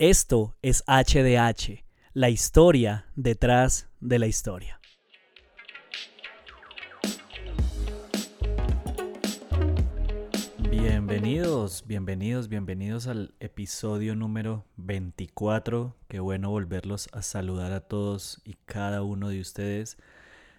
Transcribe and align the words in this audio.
Esto 0.00 0.54
es 0.62 0.84
HDH, 0.86 1.84
la 2.12 2.30
historia 2.30 3.06
detrás 3.16 3.88
de 3.98 4.20
la 4.20 4.28
historia. 4.28 4.78
Bienvenidos, 10.70 11.84
bienvenidos, 11.84 12.48
bienvenidos 12.48 13.08
al 13.08 13.34
episodio 13.40 14.14
número 14.14 14.66
24. 14.76 15.96
Qué 16.06 16.20
bueno 16.20 16.50
volverlos 16.50 17.08
a 17.12 17.22
saludar 17.22 17.72
a 17.72 17.80
todos 17.80 18.40
y 18.44 18.54
cada 18.66 19.02
uno 19.02 19.30
de 19.30 19.40
ustedes. 19.40 19.98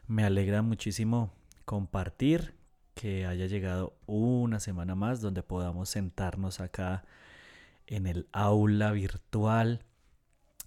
Me 0.06 0.26
alegra 0.26 0.64
muchísimo 0.64 1.32
compartir 1.64 2.56
que 2.94 3.26
haya 3.26 3.46
llegado 3.46 3.94
una 4.06 4.60
semana 4.60 4.96
más 4.96 5.21
donde 5.21 5.44
podamos 5.44 5.88
sentarnos 5.88 6.60
acá 6.60 7.06
en 7.90 8.06
el 8.06 8.28
aula 8.32 8.92
virtual, 8.92 9.84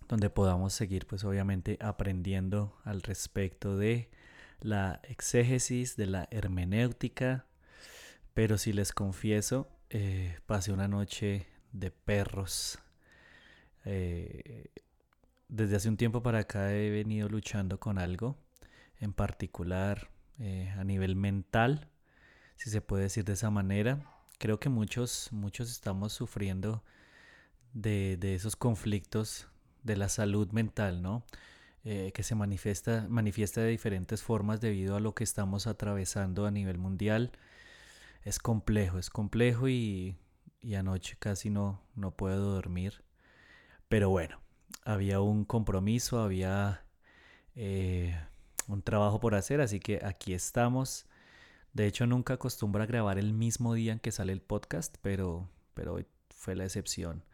donde 0.08 0.28
podamos 0.28 0.74
seguir 0.74 1.06
pues 1.06 1.24
obviamente 1.24 1.78
aprendiendo 1.80 2.76
al 2.84 3.00
respecto 3.00 3.76
de 3.76 4.10
la 4.60 5.00
exégesis, 5.04 5.96
de 5.96 6.06
la 6.06 6.28
hermenéutica, 6.30 7.46
pero 8.34 8.58
si 8.58 8.72
les 8.72 8.92
confieso, 8.92 9.68
eh, 9.90 10.38
pasé 10.46 10.72
una 10.72 10.88
noche 10.88 11.46
de 11.72 11.90
perros. 11.90 12.78
Eh, 13.84 14.70
desde 15.48 15.76
hace 15.76 15.88
un 15.88 15.96
tiempo 15.96 16.22
para 16.22 16.40
acá 16.40 16.74
he 16.74 16.90
venido 16.90 17.28
luchando 17.28 17.78
con 17.78 17.98
algo 17.98 18.36
en 19.00 19.12
particular 19.12 20.10
eh, 20.38 20.72
a 20.76 20.84
nivel 20.84 21.14
mental, 21.14 21.88
si 22.56 22.70
se 22.70 22.80
puede 22.80 23.04
decir 23.04 23.24
de 23.24 23.34
esa 23.34 23.50
manera. 23.50 24.00
Creo 24.38 24.58
que 24.58 24.68
muchos, 24.68 25.28
muchos 25.30 25.70
estamos 25.70 26.12
sufriendo 26.12 26.82
de, 27.72 28.18
esos 28.34 28.56
conflictos 28.56 29.48
de 29.82 29.96
la 29.96 30.08
salud 30.08 30.50
mental, 30.52 31.02
¿no? 31.02 31.24
Eh, 31.84 32.12
que 32.14 32.22
se 32.22 32.34
manifiesta, 32.34 33.06
manifiesta 33.08 33.60
de 33.60 33.70
diferentes 33.70 34.22
formas 34.22 34.60
debido 34.60 34.96
a 34.96 35.00
lo 35.00 35.14
que 35.14 35.24
estamos 35.24 35.66
atravesando 35.66 36.46
a 36.46 36.50
nivel 36.50 36.78
mundial. 36.78 37.32
Es 38.24 38.38
complejo, 38.38 38.98
es 38.98 39.10
complejo 39.10 39.68
y, 39.68 40.16
anoche 40.76 41.16
casi 41.18 41.50
no, 41.50 41.82
no 41.96 42.12
puedo 42.12 42.52
dormir. 42.52 43.02
Pero 43.88 44.10
bueno, 44.10 44.40
había 44.84 45.20
un 45.20 45.44
compromiso, 45.44 46.20
había 46.20 46.84
eh, 47.56 48.16
un 48.68 48.82
trabajo 48.82 49.20
por 49.20 49.34
hacer, 49.34 49.60
así 49.60 49.80
que 49.80 50.00
aquí 50.04 50.34
estamos. 50.34 51.06
De 51.72 51.86
hecho, 51.86 52.06
nunca 52.06 52.34
acostumbro 52.34 52.82
a 52.82 52.86
grabar 52.86 53.18
el 53.18 53.32
mismo 53.32 53.74
día 53.74 53.92
en 53.92 53.98
que 54.00 54.12
sale 54.12 54.32
el 54.32 54.42
podcast, 54.42 54.96
pero, 55.02 55.48
pero 55.74 55.94
hoy 55.94 56.06
fue 56.30 56.54
la 56.54 56.64
excepción. 56.64 57.24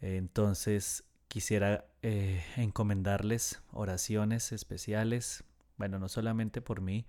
Entonces 0.00 1.04
quisiera 1.28 1.86
eh, 2.02 2.44
encomendarles 2.56 3.60
oraciones 3.72 4.52
especiales, 4.52 5.44
bueno, 5.76 5.98
no 5.98 6.08
solamente 6.08 6.60
por 6.60 6.80
mí, 6.80 7.06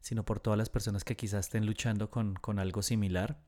sino 0.00 0.24
por 0.24 0.40
todas 0.40 0.58
las 0.58 0.68
personas 0.68 1.04
que 1.04 1.16
quizás 1.16 1.46
estén 1.46 1.66
luchando 1.66 2.10
con, 2.10 2.58
algo 2.58 2.82
similar, 2.82 3.38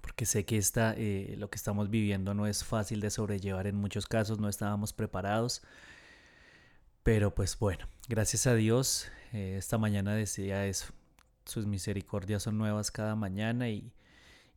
porque 0.00 0.24
sé 0.26 0.44
que 0.44 0.56
esta, 0.56 0.94
eh, 0.96 1.34
lo 1.38 1.50
que 1.50 1.56
estamos 1.56 1.90
viviendo 1.90 2.34
no 2.34 2.46
es 2.46 2.64
fácil 2.64 3.00
de 3.00 3.10
sobrellevar 3.10 3.66
en 3.66 3.76
muchos 3.76 4.06
casos, 4.06 4.38
no 4.38 4.48
estábamos 4.48 4.92
preparados, 4.92 5.62
pero 7.02 7.34
pues 7.34 7.58
bueno, 7.58 7.86
gracias 8.08 8.46
a 8.46 8.54
Dios, 8.54 9.08
eh, 9.32 9.56
esta 9.58 9.78
mañana 9.78 10.14
decía 10.14 10.66
eso, 10.66 10.92
sus 11.44 11.66
misericordias 11.66 12.44
son 12.44 12.56
nuevas 12.56 12.90
cada 12.90 13.16
mañana 13.16 13.68
y 13.68 13.92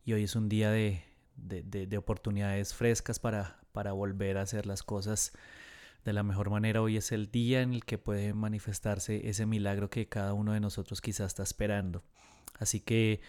hoy 0.06 0.22
es 0.22 0.36
un 0.36 0.48
día 0.48 0.70
de, 0.70 1.02
de, 1.36 1.96
oportunidades 1.98 2.74
frescas 2.74 3.18
para, 3.18 3.58
para 3.72 3.92
volver 3.92 4.38
a 4.38 4.42
hacer 4.42 4.66
las 4.66 4.82
cosas 4.82 5.32
de 6.04 6.12
la 6.12 6.22
mejor 6.22 6.50
manera. 6.50 6.82
Hoy 6.82 6.96
es 6.96 7.12
el 7.12 7.30
día 7.30 7.62
en 7.62 7.74
el 7.74 7.84
que 7.84 7.98
puede 7.98 8.32
manifestarse 8.34 9.28
ese 9.28 9.46
milagro 9.46 9.90
que 9.90 10.08
cada 10.08 10.32
uno 10.32 10.52
de 10.52 10.60
nosotros 10.60 11.00
quizás 11.00 11.28
está 11.28 11.42
esperando. 11.42 12.02
Así 12.58 12.80
que 12.80 13.20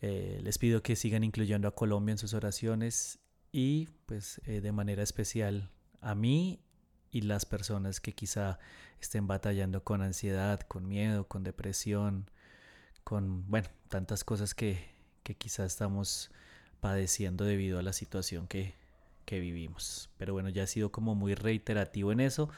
eh, 0.00 0.40
les 0.42 0.58
pido 0.58 0.82
que 0.82 0.96
sigan 0.96 1.24
incluyendo 1.24 1.68
a 1.68 1.74
Colombia 1.74 2.12
en 2.12 2.18
sus 2.18 2.34
oraciones 2.34 3.18
y 3.52 3.88
pues 4.06 4.40
eh, 4.46 4.60
de 4.60 4.72
manera 4.72 5.02
especial 5.02 5.70
a 6.00 6.14
mí 6.14 6.60
y 7.10 7.22
las 7.22 7.46
personas 7.46 8.00
que 8.00 8.12
quizá 8.12 8.58
estén 9.00 9.26
batallando 9.26 9.82
con 9.82 10.02
ansiedad, 10.02 10.60
con 10.60 10.86
miedo, 10.86 11.26
con 11.26 11.42
depresión, 11.42 12.30
con, 13.04 13.48
bueno, 13.48 13.68
tantas 13.88 14.24
cosas 14.24 14.54
que, 14.54 14.90
que 15.22 15.34
quizá 15.34 15.64
estamos 15.64 16.30
padeciendo 16.80 17.44
debido 17.44 17.78
a 17.78 17.82
la 17.82 17.92
situación 17.92 18.46
que, 18.46 18.74
vivimos. 19.30 20.08
Pero 20.16 20.32
bueno, 20.32 20.48
ya 20.48 20.62
ha 20.62 20.66
sido 20.66 20.90
como 20.90 21.14
muy 21.14 21.34
reiterativo 21.34 22.12
en 22.12 22.20
eso. 22.20 22.48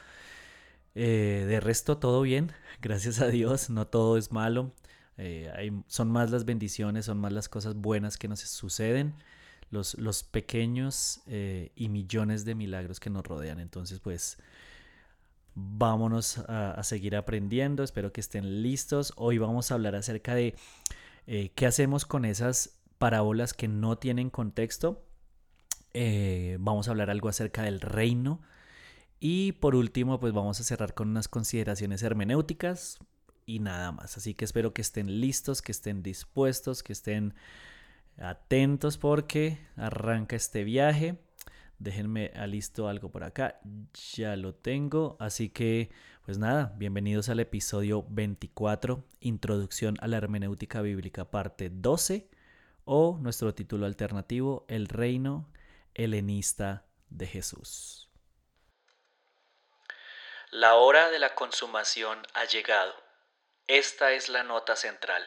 Eh, 0.95 1.45
de 1.47 1.59
resto, 1.59 1.97
todo 1.97 2.21
bien, 2.21 2.53
gracias 2.81 3.19
a 3.19 3.27
Dios, 3.27 3.69
no 3.69 3.87
todo 3.87 4.17
es 4.17 4.31
malo. 4.31 4.71
Eh, 5.17 5.51
hay, 5.53 5.83
son 5.87 6.09
más 6.09 6.31
las 6.31 6.45
bendiciones, 6.45 7.05
son 7.05 7.17
más 7.19 7.33
las 7.33 7.49
cosas 7.49 7.75
buenas 7.75 8.17
que 8.17 8.29
nos 8.29 8.39
suceden, 8.39 9.15
los, 9.69 9.95
los 9.95 10.23
pequeños 10.23 11.21
eh, 11.27 11.71
y 11.75 11.89
millones 11.89 12.45
de 12.45 12.55
milagros 12.55 13.01
que 13.01 13.09
nos 13.09 13.25
rodean. 13.25 13.59
Entonces, 13.59 13.99
pues 13.99 14.37
vámonos 15.53 16.37
a, 16.47 16.81
seguir 16.83 17.17
aprendiendo, 17.17 17.83
espero 17.83 18.13
que 18.13 18.21
estén 18.21 18.63
listos. 18.63 19.11
Hoy 19.17 19.37
vamos 19.37 19.71
a 19.71 19.73
hablar 19.73 19.95
acerca 19.95 20.35
de 20.35 20.55
qué 21.25 21.65
hacemos 21.65 22.05
con 22.05 22.23
esas 22.23 22.80
parábolas 23.01 23.55
que 23.55 23.67
no 23.67 23.97
tienen 23.97 24.29
contexto. 24.29 25.03
Eh, 25.95 26.57
vamos 26.59 26.87
a 26.87 26.91
hablar 26.91 27.09
algo 27.09 27.29
acerca 27.29 27.63
del 27.63 27.81
reino. 27.81 28.43
Y 29.19 29.53
por 29.53 29.73
último, 29.73 30.19
pues 30.19 30.33
vamos 30.33 30.59
a 30.59 30.63
cerrar 30.63 30.93
con 30.93 31.09
unas 31.09 31.27
consideraciones 31.27 32.03
hermenéuticas 32.03 32.99
y 33.47 33.57
nada 33.57 33.91
más. 33.91 34.17
Así 34.17 34.35
que 34.35 34.45
espero 34.45 34.75
que 34.75 34.83
estén 34.83 35.19
listos, 35.19 35.63
que 35.63 35.71
estén 35.71 36.03
dispuestos, 36.03 36.83
que 36.83 36.93
estén 36.93 37.33
atentos 38.19 38.99
porque 38.99 39.57
arranca 39.77 40.35
este 40.35 40.63
viaje. 40.63 41.17
Déjenme 41.79 42.31
listo 42.45 42.87
algo 42.87 43.09
por 43.09 43.23
acá. 43.23 43.59
Ya 44.13 44.35
lo 44.35 44.53
tengo. 44.53 45.17
Así 45.19 45.49
que, 45.49 45.89
pues 46.23 46.37
nada, 46.37 46.75
bienvenidos 46.77 47.29
al 47.29 47.39
episodio 47.39 48.05
24, 48.11 49.03
Introducción 49.21 49.95
a 50.01 50.07
la 50.07 50.17
Hermenéutica 50.17 50.83
Bíblica, 50.83 51.31
parte 51.31 51.71
12 51.71 52.29
o 52.93 53.17
nuestro 53.21 53.55
título 53.55 53.85
alternativo, 53.85 54.65
El 54.67 54.89
reino 54.89 55.49
helenista 55.93 56.83
de 57.09 57.25
Jesús. 57.25 58.09
La 60.49 60.75
hora 60.75 61.09
de 61.09 61.17
la 61.17 61.33
consumación 61.33 62.21
ha 62.33 62.43
llegado. 62.43 62.93
Esta 63.67 64.11
es 64.11 64.27
la 64.27 64.43
nota 64.43 64.75
central. 64.75 65.25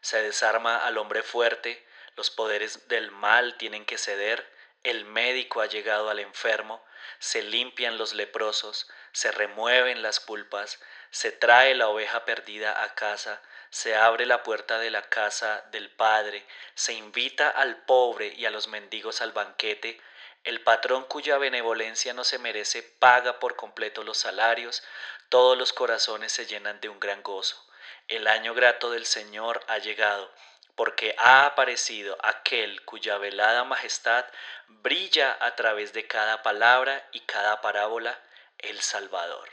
Se 0.00 0.22
desarma 0.22 0.86
al 0.86 0.96
hombre 0.96 1.22
fuerte, 1.22 1.86
los 2.16 2.30
poderes 2.30 2.88
del 2.88 3.10
mal 3.10 3.58
tienen 3.58 3.84
que 3.84 3.98
ceder, 3.98 4.50
el 4.82 5.04
médico 5.04 5.60
ha 5.60 5.66
llegado 5.66 6.08
al 6.08 6.18
enfermo, 6.18 6.82
se 7.18 7.42
limpian 7.42 7.98
los 7.98 8.14
leprosos, 8.14 8.88
se 9.12 9.30
remueven 9.32 10.00
las 10.00 10.18
culpas, 10.18 10.80
se 11.10 11.30
trae 11.30 11.74
la 11.74 11.88
oveja 11.88 12.24
perdida 12.24 12.82
a 12.82 12.94
casa, 12.94 13.42
se 13.76 13.94
abre 13.94 14.24
la 14.24 14.42
puerta 14.42 14.78
de 14.78 14.90
la 14.90 15.02
casa 15.02 15.66
del 15.70 15.90
Padre, 15.90 16.46
se 16.74 16.94
invita 16.94 17.50
al 17.50 17.84
pobre 17.84 18.28
y 18.28 18.46
a 18.46 18.50
los 18.50 18.68
mendigos 18.68 19.20
al 19.20 19.32
banquete, 19.32 20.00
el 20.44 20.62
patrón 20.62 21.04
cuya 21.04 21.36
benevolencia 21.36 22.14
no 22.14 22.24
se 22.24 22.38
merece 22.38 22.82
paga 22.82 23.38
por 23.38 23.54
completo 23.54 24.02
los 24.02 24.16
salarios, 24.16 24.82
todos 25.28 25.58
los 25.58 25.74
corazones 25.74 26.32
se 26.32 26.46
llenan 26.46 26.80
de 26.80 26.88
un 26.88 26.98
gran 26.98 27.22
gozo. 27.22 27.62
El 28.08 28.28
año 28.28 28.54
grato 28.54 28.90
del 28.90 29.04
Señor 29.04 29.62
ha 29.68 29.76
llegado, 29.76 30.32
porque 30.74 31.14
ha 31.18 31.44
aparecido 31.44 32.16
aquel 32.22 32.82
cuya 32.86 33.18
velada 33.18 33.64
majestad 33.64 34.24
brilla 34.68 35.36
a 35.38 35.54
través 35.54 35.92
de 35.92 36.06
cada 36.06 36.42
palabra 36.42 37.06
y 37.12 37.20
cada 37.26 37.60
parábola, 37.60 38.18
el 38.56 38.80
Salvador. 38.80 39.50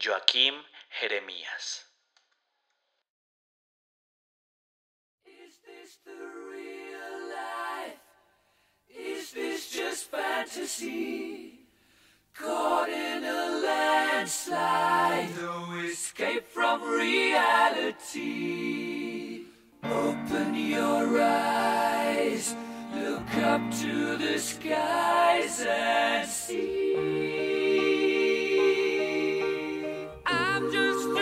Joaquim 0.00 0.64
Jeremías. 0.88 1.95
Is 9.26 9.32
this 9.32 9.70
just 9.70 10.04
fantasy? 10.04 11.58
Caught 12.32 12.88
in 12.88 13.24
a 13.24 13.60
landslide, 13.64 15.30
no 15.40 15.80
escape 15.84 16.46
from 16.46 16.80
reality. 16.84 18.06
Open 19.82 20.54
your 20.54 21.20
eyes, 21.20 22.54
look 22.94 23.34
up 23.38 23.68
to 23.80 24.16
the 24.16 24.38
skies 24.38 25.60
and 25.68 26.28
see. 26.28 27.56
easy 30.66 30.72
go, 30.72 31.15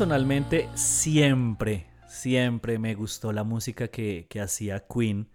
personalmente 0.00 0.66
siempre, 0.76 1.84
siempre 2.08 2.78
me 2.78 2.94
gustó 2.94 3.32
la 3.32 3.44
música 3.44 3.88
que, 3.88 4.26
hacía 4.42 4.86
Queen. 4.86 5.28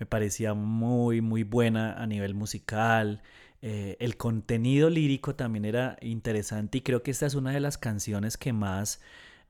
Me 0.00 0.06
parecía 0.06 0.54
muy, 0.54 1.20
muy 1.20 1.44
buena 1.44 1.92
a 1.92 2.04
nivel 2.08 2.34
musical. 2.34 3.22
Eh, 3.62 3.96
el 4.00 4.16
contenido 4.16 4.90
lírico 4.90 5.36
también 5.36 5.64
era 5.64 5.98
interesante 6.00 6.78
y 6.78 6.80
creo 6.80 7.04
que 7.04 7.12
esta 7.12 7.26
es 7.26 7.36
una 7.36 7.52
de 7.52 7.60
las 7.60 7.78
canciones 7.78 8.36
que 8.36 8.52
más 8.52 9.00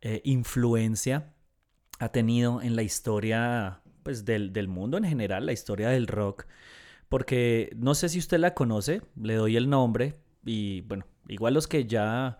eh, 0.02 0.20
influencia 0.22 1.32
ha 1.98 2.10
tenido 2.10 2.60
en 2.60 2.76
la 2.76 2.82
historia 2.82 3.80
pues, 4.02 4.26
del, 4.26 4.52
del 4.52 4.68
mundo 4.68 4.98
en 4.98 5.04
general, 5.04 5.46
la 5.46 5.54
historia 5.54 5.88
del 5.88 6.06
rock. 6.06 6.44
Porque 7.08 7.70
no 7.74 7.94
sé 7.94 8.10
si 8.10 8.18
usted 8.18 8.38
la 8.38 8.52
conoce, 8.52 9.00
le 9.16 9.36
doy 9.36 9.56
el 9.56 9.70
nombre 9.70 10.25
y 10.46 10.82
bueno, 10.82 11.04
igual 11.28 11.54
los 11.54 11.66
que 11.66 11.86
ya 11.86 12.38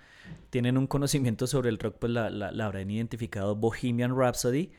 tienen 0.51 0.79
un 0.79 0.87
conocimiento 0.87 1.47
sobre 1.47 1.69
el 1.69 1.79
rock, 1.79 1.97
pues 1.99 2.13
la, 2.13 2.49
habrán 2.65 2.91
identificado. 2.91 3.57
Bohemian 3.57 4.17
Rhapsody 4.17 4.73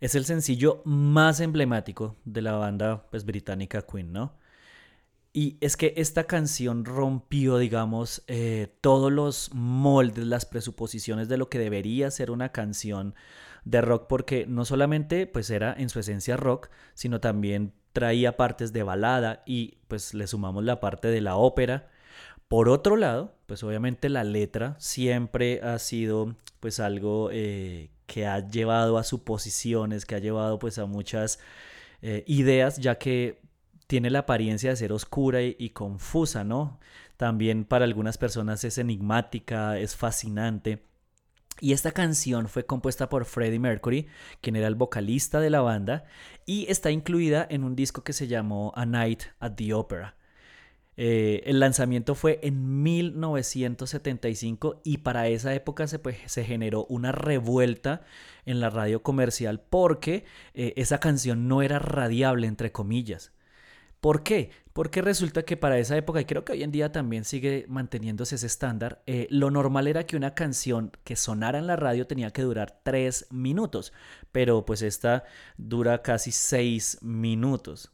es 0.00 0.14
el 0.16 0.24
sencillo 0.24 0.82
más 0.84 1.40
emblemático 1.40 2.16
de 2.24 2.42
la 2.42 2.52
banda 2.52 3.06
pues, 3.10 3.24
británica 3.24 3.82
Queen, 3.82 4.12
¿no? 4.12 4.36
Y 5.32 5.56
es 5.62 5.78
que 5.78 5.94
esta 5.96 6.24
canción 6.24 6.84
rompió, 6.84 7.56
digamos, 7.56 8.22
eh, 8.26 8.76
todos 8.82 9.10
los 9.10 9.50
moldes, 9.54 10.26
las 10.26 10.44
presuposiciones 10.44 11.28
de 11.28 11.38
lo 11.38 11.48
que 11.48 11.58
debería 11.58 12.10
ser 12.10 12.30
una 12.30 12.50
canción 12.50 13.14
de 13.64 13.80
rock, 13.80 14.08
porque 14.08 14.44
no 14.46 14.66
solamente 14.66 15.26
pues 15.26 15.48
era 15.48 15.72
en 15.72 15.88
su 15.88 16.00
esencia 16.00 16.36
rock, 16.36 16.68
sino 16.92 17.20
también 17.20 17.72
traía 17.94 18.36
partes 18.36 18.72
de 18.74 18.82
balada 18.82 19.42
y 19.46 19.78
pues 19.88 20.12
le 20.12 20.26
sumamos 20.26 20.64
la 20.64 20.80
parte 20.80 21.08
de 21.08 21.22
la 21.22 21.36
ópera 21.36 21.88
por 22.52 22.68
otro 22.68 22.96
lado, 22.96 23.34
pues 23.46 23.62
obviamente 23.62 24.10
la 24.10 24.24
letra 24.24 24.76
siempre 24.78 25.62
ha 25.62 25.78
sido 25.78 26.36
pues 26.60 26.80
algo 26.80 27.30
eh, 27.32 27.88
que 28.04 28.26
ha 28.26 28.46
llevado 28.46 28.98
a 28.98 29.04
suposiciones, 29.04 30.04
que 30.04 30.16
ha 30.16 30.18
llevado 30.18 30.58
pues 30.58 30.76
a 30.76 30.84
muchas 30.84 31.38
eh, 32.02 32.24
ideas, 32.26 32.76
ya 32.76 32.98
que 32.98 33.40
tiene 33.86 34.10
la 34.10 34.18
apariencia 34.18 34.68
de 34.68 34.76
ser 34.76 34.92
oscura 34.92 35.40
y, 35.40 35.70
confusa, 35.70 36.44
¿no? 36.44 36.78
También 37.16 37.64
para 37.64 37.86
algunas 37.86 38.18
personas 38.18 38.64
es 38.64 38.76
enigmática, 38.76 39.78
es 39.78 39.96
fascinante. 39.96 40.82
Y 41.58 41.72
esta 41.72 41.92
canción 41.92 42.48
fue 42.48 42.66
compuesta 42.66 43.08
por 43.08 43.24
Freddie 43.24 43.60
Mercury, 43.60 44.08
quien 44.42 44.56
era 44.56 44.68
el 44.68 44.74
vocalista 44.74 45.40
de 45.40 45.48
la 45.48 45.62
banda, 45.62 46.04
y 46.44 46.70
está 46.70 46.90
incluida 46.90 47.46
en 47.48 47.64
un 47.64 47.76
disco 47.76 48.04
que 48.04 48.12
se 48.12 48.26
llamó 48.26 48.74
A 48.76 48.84
Night 48.84 49.22
at 49.40 49.52
the 49.52 49.72
Opera. 49.72 50.16
Eh, 50.96 51.42
el 51.46 51.60
lanzamiento 51.60 52.14
fue 52.14 52.38
en 52.42 52.82
1975 52.82 54.80
y 54.84 54.98
para 54.98 55.28
esa 55.28 55.54
época 55.54 55.86
se, 55.86 55.98
pues, 55.98 56.18
se 56.26 56.44
generó 56.44 56.84
una 56.86 57.12
revuelta 57.12 58.02
en 58.44 58.60
la 58.60 58.70
radio 58.70 59.02
comercial 59.02 59.60
porque 59.60 60.24
eh, 60.54 60.74
esa 60.76 60.98
canción 60.98 61.48
no 61.48 61.62
era 61.62 61.78
radiable, 61.78 62.46
entre 62.46 62.72
comillas. 62.72 63.32
¿Por 64.02 64.24
qué? 64.24 64.50
Porque 64.72 65.00
resulta 65.00 65.44
que 65.44 65.56
para 65.56 65.78
esa 65.78 65.96
época, 65.96 66.20
y 66.20 66.24
creo 66.24 66.44
que 66.44 66.52
hoy 66.52 66.64
en 66.64 66.72
día 66.72 66.90
también 66.90 67.24
sigue 67.24 67.66
manteniéndose 67.68 68.34
ese 68.34 68.46
estándar, 68.46 69.00
eh, 69.06 69.28
lo 69.30 69.52
normal 69.52 69.86
era 69.86 70.06
que 70.06 70.16
una 70.16 70.34
canción 70.34 70.90
que 71.04 71.14
sonara 71.14 71.58
en 71.58 71.68
la 71.68 71.76
radio 71.76 72.06
tenía 72.06 72.32
que 72.32 72.42
durar 72.42 72.80
tres 72.82 73.28
minutos, 73.30 73.92
pero 74.32 74.64
pues 74.64 74.82
esta 74.82 75.22
dura 75.56 76.02
casi 76.02 76.32
seis 76.32 76.98
minutos. 77.00 77.92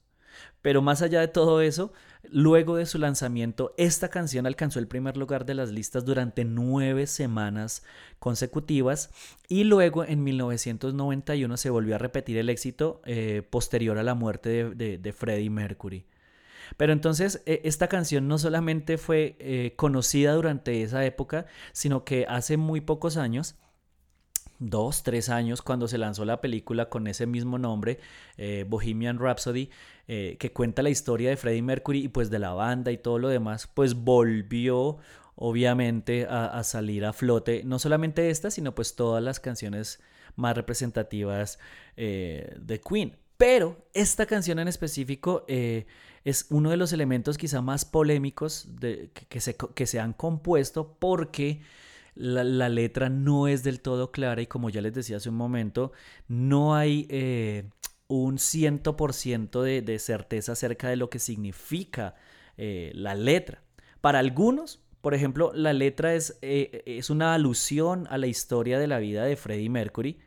Pero 0.63 0.81
más 0.81 1.03
allá 1.03 1.21
de 1.21 1.29
todo 1.29 1.61
eso, 1.61 1.93
luego 2.31 2.77
de 2.77 2.87
su 2.87 2.99
lanzamiento, 2.99 3.75
esta 3.77 4.09
canción 4.09 4.47
alcanzó 4.47 4.79
el 4.79 4.89
primer 4.89 5.17
lugar 5.17 5.45
de 5.47 5.55
las 5.55 5.71
listas 5.71 6.05
durante 6.05 6.45
nueve 6.45 7.07
semanas 7.07 7.83
consecutivas 8.19 9.11
y 9.49 9.65
luego 9.65 10.05
en 10.05 10.25
1991 10.25 11.57
se 11.57 11.71
volvió 11.71 11.95
a 11.95 11.99
repetir 11.99 12.39
el 12.39 12.49
éxito 12.49 13.01
eh, 13.05 13.43
posterior 13.49 13.99
a 13.99 14.03
la 14.03 14.15
muerte 14.15 14.71
de, 14.71 15.13
Freddie 15.13 15.51
Mercury. 15.51 16.07
Pero 16.77 16.93
entonces 16.93 17.43
e, 17.47 17.63
esta 17.65 17.89
canción 17.89 18.29
no 18.29 18.39
solamente 18.39 18.99
fue 18.99 19.37
eh, 19.39 19.73
conocida 19.77 20.35
durante 20.35 20.83
esa 20.83 21.05
época, 21.05 21.47
sino 21.73 22.05
que 22.05 22.27
hace 22.29 22.57
muy 22.57 22.81
pocos 22.81 23.17
años 23.17 23.57
dos, 24.59 25.03
tres 25.03 25.29
años 25.29 25.63
cuando 25.63 25.89
se 25.89 25.99
lanzó 25.99 26.25
la 26.25 26.41
película 26.41 26.89
con 26.89 27.07
ese 27.07 27.27
mismo 27.27 27.59
nombre, 27.59 27.99
eh, 28.37 28.65
Bohemian 28.69 29.19
Rhapsody, 29.19 29.71
eh, 30.09 30.37
que 30.39 30.53
cuenta 30.53 30.83
la 30.83 30.91
historia 30.91 31.31
de 31.31 31.37
Freddie 31.37 31.63
Mercury 31.63 32.05
y 32.05 32.09
pues 32.09 32.31
de 32.31 32.39
la 32.39 32.53
banda 32.53 32.91
y 32.91 32.99
todo 32.99 33.19
lo 33.19 33.29
demás, 33.29 33.69
pues 33.73 33.95
volvió 33.95 34.99
obviamente 35.37 36.27
a, 36.29 36.65
salir 36.65 37.05
a 37.05 37.13
flote, 37.13 37.63
no 37.65 37.79
solamente 37.79 38.31
esta, 38.31 38.51
sino 38.51 38.75
pues 38.75 38.97
todas 38.97 39.23
las 39.23 39.39
canciones 39.39 40.01
más 40.35 40.57
representativas 40.57 41.61
eh, 41.97 42.57
de 42.61 42.81
Queen. 42.81 43.17
Pero 43.37 43.87
esta 43.95 44.27
canción 44.27 44.59
en 44.59 44.67
específico 44.67 45.45
es 45.47 46.47
uno 46.51 46.71
de 46.71 46.77
los 46.77 46.93
elementos 46.93 47.39
quizá 47.39 47.63
más 47.63 47.85
polémicos 47.85 48.67
que, 48.81 49.41
se, 49.41 49.57
que 49.57 49.87
se 49.87 50.01
han 50.01 50.13
compuesto 50.13 50.97
porque 50.99 51.61
la, 52.19 52.69
letra 52.69 53.09
no 53.09 53.49
es 53.49 53.63
del 53.63 53.81
todo 53.81 54.11
clara 54.11 54.43
y 54.43 54.47
como 54.47 54.71
ya 54.71 54.81
les 54.81 54.93
decía 54.93 55.19
hace 55.19 55.29
un 55.29 55.37
momento, 55.37 55.93
no 56.27 56.75
hay 56.75 57.07
eh, 57.11 57.71
un 58.09 58.39
ciento 58.39 58.97
por 58.97 59.15
ciento 59.15 59.63
de 59.63 59.99
certeza 59.99 60.53
acerca 60.53 60.89
de 60.89 60.97
lo 60.97 61.11
que 61.11 61.21
significa 61.21 62.17
eh, 62.57 62.91
la 62.95 63.15
letra. 63.15 63.63
Para 64.01 64.19
algunos, 64.19 64.83
por 65.01 65.15
ejemplo, 65.15 65.53
la 65.55 65.73
letra 65.73 66.15
es, 66.15 66.39
eh, 66.43 66.83
es, 66.87 67.09
una 67.09 67.35
alusión 67.35 68.07
a 68.11 68.19
la 68.19 68.27
historia 68.27 68.79
de 68.81 68.89
la 68.89 68.99
vida 68.99 69.25
de 69.25 69.37
Freddie 69.37 69.71
Mercury. 69.71 70.19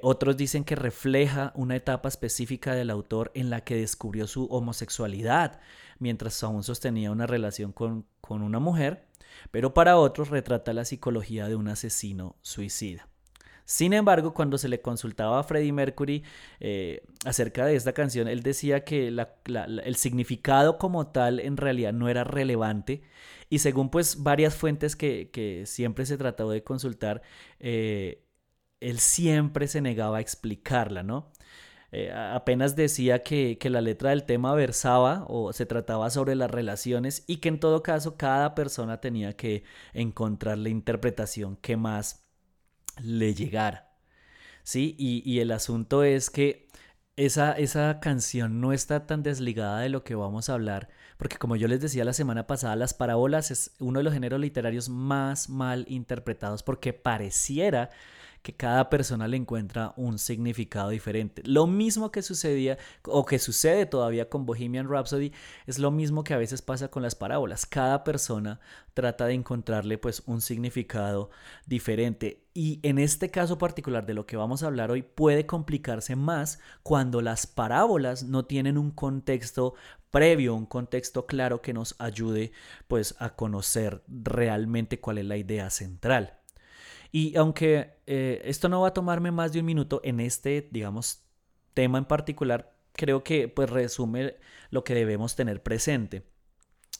otros 0.00 0.38
dicen 0.38 0.64
que 0.64 0.76
refleja 0.76 1.52
una 1.54 1.76
etapa 1.76 2.08
específica 2.08 2.74
del 2.74 2.88
autor 2.88 3.30
en 3.34 3.50
la 3.50 3.60
que 3.60 3.76
descubrió 3.76 4.26
su 4.26 4.46
homosexualidad 4.46 5.60
mientras 5.98 6.42
aún 6.42 6.62
sostenía 6.62 7.10
una 7.10 7.26
relación 7.26 7.72
con, 7.72 8.06
con 8.22 8.40
una 8.40 8.58
mujer 8.58 9.04
pero 9.50 9.74
para 9.74 9.96
otros 9.96 10.30
retrata 10.30 10.72
la 10.72 10.84
psicología 10.84 11.48
de 11.48 11.56
un 11.56 11.68
asesino 11.68 12.36
suicida. 12.42 13.08
Sin 13.66 13.94
embargo, 13.94 14.34
cuando 14.34 14.58
se 14.58 14.68
le 14.68 14.82
consultaba 14.82 15.40
a 15.40 15.42
Freddie 15.42 15.72
Mercury 15.72 16.22
eh, 16.60 17.02
acerca 17.24 17.64
de 17.64 17.76
esta 17.76 17.94
canción, 17.94 18.28
él 18.28 18.42
decía 18.42 18.84
que 18.84 19.08
el 19.08 19.96
significado 19.96 20.76
como 20.76 21.06
tal 21.06 21.40
en 21.40 21.56
realidad 21.56 21.94
no 21.94 22.10
era 22.10 22.24
relevante 22.24 23.02
y 23.48 23.60
según 23.60 23.88
pues 23.90 24.22
varias 24.22 24.54
fuentes 24.54 24.96
que, 24.96 25.62
siempre 25.66 26.04
se 26.04 26.18
trató 26.18 26.50
de 26.50 26.62
consultar, 26.62 27.22
eh, 27.58 28.22
él 28.80 28.98
siempre 28.98 29.66
se 29.66 29.80
negaba 29.80 30.18
a 30.18 30.20
explicarla, 30.20 31.02
¿no? 31.02 31.32
Eh, 31.96 32.10
apenas 32.12 32.74
decía 32.74 33.22
que, 33.22 33.56
la 33.70 33.80
letra 33.80 34.10
del 34.10 34.24
tema 34.24 34.52
versaba 34.54 35.24
o 35.28 35.52
se 35.52 35.64
trataba 35.64 36.10
sobre 36.10 36.34
las 36.34 36.50
relaciones 36.50 37.22
y 37.28 37.36
que 37.36 37.48
en 37.48 37.60
todo 37.60 37.84
caso 37.84 38.16
cada 38.16 38.56
persona 38.56 39.00
tenía 39.00 39.34
que 39.36 39.62
encontrar 39.92 40.58
la 40.58 40.70
interpretación 40.70 41.56
que 41.56 41.76
más 41.76 42.24
le 43.00 43.34
llegara. 43.34 43.92
¿Sí? 44.64 44.96
Y, 44.98 45.38
el 45.40 45.52
asunto 45.52 46.04
es 46.04 46.30
que 46.30 46.68
esa, 47.16 47.52
esa 47.52 48.00
canción 48.00 48.60
no 48.60 48.72
está 48.72 49.06
tan 49.06 49.22
desligada 49.22 49.80
de 49.80 49.88
lo 49.88 50.02
que 50.04 50.16
vamos 50.16 50.48
a 50.48 50.54
hablar, 50.54 50.88
porque 51.16 51.36
como 51.38 51.54
yo 51.56 51.68
les 51.68 51.80
decía 51.80 52.04
la 52.04 52.12
semana 52.12 52.46
pasada, 52.48 52.74
las 52.76 52.94
parábolas 52.94 53.50
es 53.52 53.74
uno 53.78 54.00
de 54.00 54.04
los 54.04 54.14
géneros 54.14 54.40
literarios 54.40 54.88
más 54.88 55.48
mal 55.48 55.84
interpretados 55.88 56.62
porque 56.64 56.92
pareciera 56.92 57.90
que 58.44 58.52
cada 58.52 58.90
persona 58.90 59.26
le 59.26 59.38
encuentra 59.38 59.94
un 59.96 60.18
significado 60.18 60.90
diferente. 60.90 61.40
Lo 61.46 61.66
mismo 61.66 62.12
que 62.12 62.20
sucedía 62.20 62.76
o 63.04 63.24
que 63.24 63.38
sucede 63.38 63.86
todavía 63.86 64.28
con 64.28 64.44
Bohemian 64.44 64.86
Rhapsody 64.86 65.32
es 65.66 65.78
lo 65.78 65.90
mismo 65.90 66.24
que 66.24 66.34
a 66.34 66.36
veces 66.36 66.60
pasa 66.60 66.88
con 66.88 67.02
las 67.02 67.14
parábolas. 67.14 67.64
Cada 67.64 68.04
persona 68.04 68.60
trata 68.92 69.24
de 69.24 69.32
encontrarle 69.32 69.96
pues 69.96 70.22
un 70.26 70.42
significado 70.42 71.30
diferente 71.64 72.44
y 72.52 72.80
en 72.82 72.98
este 72.98 73.30
caso 73.30 73.56
particular 73.56 74.04
de 74.04 74.12
lo 74.12 74.26
que 74.26 74.36
vamos 74.36 74.62
a 74.62 74.66
hablar 74.66 74.90
hoy 74.90 75.00
puede 75.00 75.46
complicarse 75.46 76.14
más 76.14 76.58
cuando 76.82 77.22
las 77.22 77.46
parábolas 77.46 78.24
no 78.24 78.44
tienen 78.44 78.76
un 78.76 78.90
contexto 78.90 79.72
previo, 80.10 80.54
un 80.54 80.66
contexto 80.66 81.24
claro 81.24 81.62
que 81.62 81.72
nos 81.72 81.96
ayude 81.98 82.52
pues 82.88 83.14
a 83.20 83.36
conocer 83.36 84.02
realmente 84.06 85.00
cuál 85.00 85.16
es 85.16 85.24
la 85.24 85.38
idea 85.38 85.70
central. 85.70 86.43
Y 87.14 87.36
aunque 87.36 87.94
eh, 88.08 88.42
esto 88.44 88.68
no 88.68 88.80
va 88.80 88.88
a 88.88 88.92
tomarme 88.92 89.30
más 89.30 89.52
de 89.52 89.60
un 89.60 89.66
minuto 89.66 90.00
en 90.02 90.18
este, 90.18 90.68
digamos, 90.72 91.22
tema 91.72 91.96
en 91.98 92.06
particular, 92.06 92.74
creo 92.92 93.22
que 93.22 93.46
pues 93.46 93.70
resume 93.70 94.34
lo 94.70 94.82
que 94.82 94.96
debemos 94.96 95.36
tener 95.36 95.62
presente. 95.62 96.24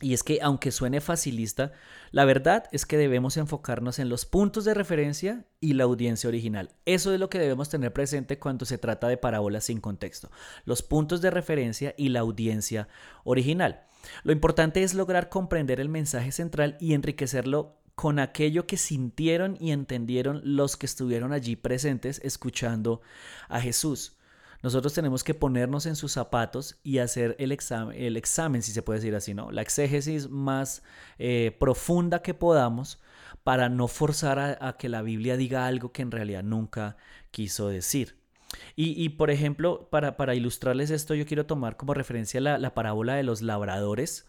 Y 0.01 0.13
es 0.13 0.23
que 0.23 0.41
aunque 0.43 0.73
suene 0.73 1.01
facilista, 1.01 1.73
la 2.11 2.25
verdad 2.25 2.65
es 2.73 2.85
que 2.85 2.97
debemos 2.97 3.37
enfocarnos 3.37 3.99
en 3.99 4.09
los 4.09 4.27
puntos 4.27 4.65
de 4.65 4.75
referencia 4.75 5.45
y 5.61 5.75
la 5.75 5.85
audiencia 5.85 6.29
original. 6.29 6.71
Eso 6.85 7.13
es 7.13 7.21
lo 7.21 7.31
que 7.31 7.39
debemos 7.39 7.69
tener 7.69 7.93
presente 7.93 8.39
cuando 8.39 8.67
se 8.67 8.77
trata 8.77 9.09
de 9.09 9.17
parábolas 9.17 9.65
sin 9.65 9.81
contexto. 9.81 10.31
Los 10.65 10.83
puntos 10.83 11.23
de 11.23 11.31
referencia 11.31 11.95
y 11.97 12.09
la 12.09 12.21
audiencia 12.21 12.89
original. 13.23 13.85
Lo 14.25 14.33
importante 14.33 14.83
es 14.83 14.95
lograr 14.95 15.29
comprender 15.29 15.81
el 15.81 15.89
mensaje 15.89 16.33
central 16.33 16.77
y 16.81 16.95
enriquecerlo 16.95 17.79
con 17.95 18.19
aquello 18.19 18.67
que 18.67 18.77
sintieron 18.77 19.57
y 19.61 19.71
entendieron 19.71 20.41
los 20.45 20.77
que 20.77 20.87
estuvieron 20.87 21.33
allí 21.33 21.57
presentes 21.57 22.21
escuchando 22.25 23.01
a 23.49 23.61
Jesús. 23.61 24.17
Nosotros 24.65 24.95
tenemos 24.95 25.23
que 25.23 25.35
ponernos 25.35 25.85
en 25.85 25.95
sus 25.95 26.13
zapatos 26.13 26.79
y 26.83 26.97
hacer 26.97 27.37
el 27.39 27.53
examen, 27.53 28.01
el 28.01 28.17
examen 28.17 28.63
si 28.63 28.73
se 28.73 28.81
puede 28.81 28.99
decir 28.99 29.15
así, 29.15 29.35
¿no? 29.35 29.51
La 29.51 29.61
exégesis 29.61 30.31
más 30.31 30.83
eh, 31.19 31.55
profunda 31.61 32.23
que 32.23 32.33
podamos 32.33 32.99
para 33.43 33.69
no 33.69 33.89
forzar 33.89 34.39
a, 34.39 34.77
que 34.79 34.89
la 34.89 35.03
Biblia 35.03 35.37
diga 35.37 35.67
algo 35.67 35.93
que 35.93 36.01
en 36.01 36.11
realidad 36.11 36.43
nunca 36.43 36.97
quiso 37.31 37.69
decir. 37.69 38.17
Y, 38.75 39.11
por 39.11 39.31
ejemplo, 39.31 39.91
para, 39.91 40.17
para, 40.17 40.35
ilustrarles 40.35 40.91
esto, 40.91 41.15
yo 41.15 41.27
quiero 41.27 41.45
tomar 41.45 41.77
como 41.77 41.93
referencia 41.93 42.41
la, 42.41 42.57
la 42.57 42.73
parábola 42.73 43.17
de 43.17 43.23
los 43.23 43.43
labradores. 43.43 44.27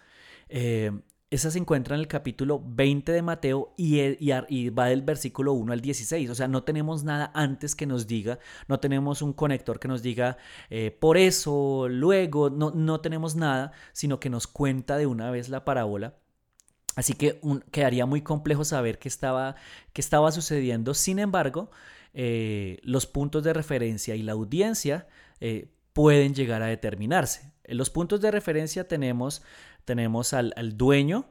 Eh, 0.50 0.92
esa 1.32 1.52
se 1.52 1.58
encuentra 1.58 1.96
en 1.96 2.02
el 2.02 2.08
capítulo 2.08 2.62
20 2.66 3.12
de 3.12 3.22
Mateo 3.22 3.74
e, 3.78 4.18
y, 4.20 4.70
va 4.70 4.86
del 4.86 5.02
versículo 5.02 5.54
1 5.54 5.74
al 5.74 5.82
16. 5.82 6.30
O 6.30 6.36
sea, 6.36 6.48
no 6.48 6.64
tenemos 6.64 7.04
nada 7.04 7.32
antes 7.34 7.76
que 7.76 7.86
nos 7.86 8.08
diga, 8.08 8.40
no 8.68 8.80
tenemos 8.80 9.22
un 9.22 9.34
conector 9.34 9.80
que 9.80 9.88
nos 9.88 10.02
diga 10.02 10.38
eh, 10.70 10.92
por 10.92 11.18
eso, 11.18 11.88
luego, 11.90 12.50
no, 12.50 12.72
no 12.72 13.02
tenemos 13.02 13.36
nada, 13.36 13.72
sino 13.92 14.20
que 14.20 14.30
nos 14.30 14.48
cuenta 14.48 14.98
de 14.98 15.08
una 15.08 15.32
vez 15.32 15.50
la 15.50 15.66
parábola. 15.66 16.16
Así 16.96 17.14
que 17.14 17.42
quedaría 17.72 18.06
muy 18.06 18.22
complejo 18.22 18.64
saber 18.64 19.00
qué 19.00 19.10
estaba, 19.10 19.56
qué 19.94 20.02
estaba 20.02 20.32
sucediendo. 20.32 20.94
Sin 20.94 21.20
embargo, 21.20 21.70
eh, 22.14 22.80
los 22.84 23.06
puntos 23.06 23.44
de 23.44 23.54
referencia 23.54 24.16
y 24.16 24.24
la 24.24 24.32
audiencia 24.32 25.08
eh, 25.42 25.74
pueden 25.92 26.34
llegar 26.34 26.62
a 26.62 26.68
determinarse. 26.68 27.52
En 27.66 27.78
los 27.78 27.90
puntos 27.90 28.22
de 28.22 28.32
referencia 28.32 28.88
tenemos 28.88 29.42
tenemos 29.86 30.34
al, 30.34 30.54
dueño, 30.78 31.26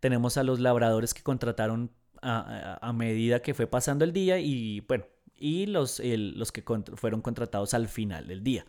tenemos 0.00 0.36
a 0.36 0.42
los 0.42 0.60
labradores 0.60 1.14
que 1.14 1.22
contrataron 1.22 1.90
a, 2.22 2.92
medida 2.94 3.42
que 3.42 3.52
fue 3.52 3.66
pasando 3.66 4.04
el 4.04 4.12
día 4.12 4.38
y 4.38 4.80
bueno, 4.80 5.04
y 5.36 5.66
los, 5.66 6.00
los 6.02 6.52
que 6.52 6.64
fueron 6.96 7.20
contratados 7.20 7.74
al 7.74 7.88
final 7.88 8.26
del 8.26 8.42
día. 8.42 8.64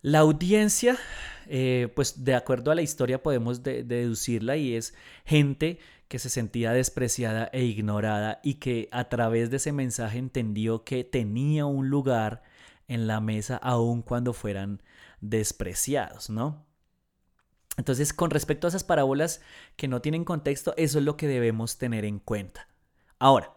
La 0.00 0.18
audiencia, 0.18 0.98
eh, 1.46 1.90
pues 1.94 2.24
de 2.24 2.34
acuerdo 2.34 2.70
a 2.70 2.74
la 2.74 2.82
historia 2.82 3.22
podemos 3.22 3.62
deducirla 3.62 4.56
y 4.56 4.74
es 4.74 4.94
gente 5.24 5.78
que 6.08 6.18
se 6.18 6.28
sentía 6.28 6.72
despreciada 6.72 7.48
e 7.52 7.64
ignorada 7.64 8.40
y 8.42 8.54
que 8.54 8.88
a 8.92 9.08
través 9.08 9.50
de 9.50 9.56
ese 9.56 9.72
mensaje 9.72 10.18
entendió 10.18 10.84
que 10.84 11.04
tenía 11.04 11.64
un 11.64 11.88
lugar 11.88 12.42
en 12.86 13.06
la 13.06 13.20
mesa 13.20 13.56
aun 13.56 14.02
cuando 14.02 14.32
fueran 14.34 14.82
despreciados, 15.20 16.28
¿no? 16.28 16.66
Entonces, 17.76 18.12
con 18.12 18.30
respecto 18.30 18.66
a 18.66 18.68
esas 18.68 18.84
parábolas 18.84 19.40
que 19.76 19.88
no 19.88 20.00
tienen 20.00 20.24
contexto, 20.24 20.74
eso 20.76 20.98
es 20.98 21.04
lo 21.04 21.16
que 21.16 21.26
debemos 21.26 21.78
tener 21.78 22.04
en 22.04 22.18
cuenta. 22.18 22.68
Ahora, 23.18 23.54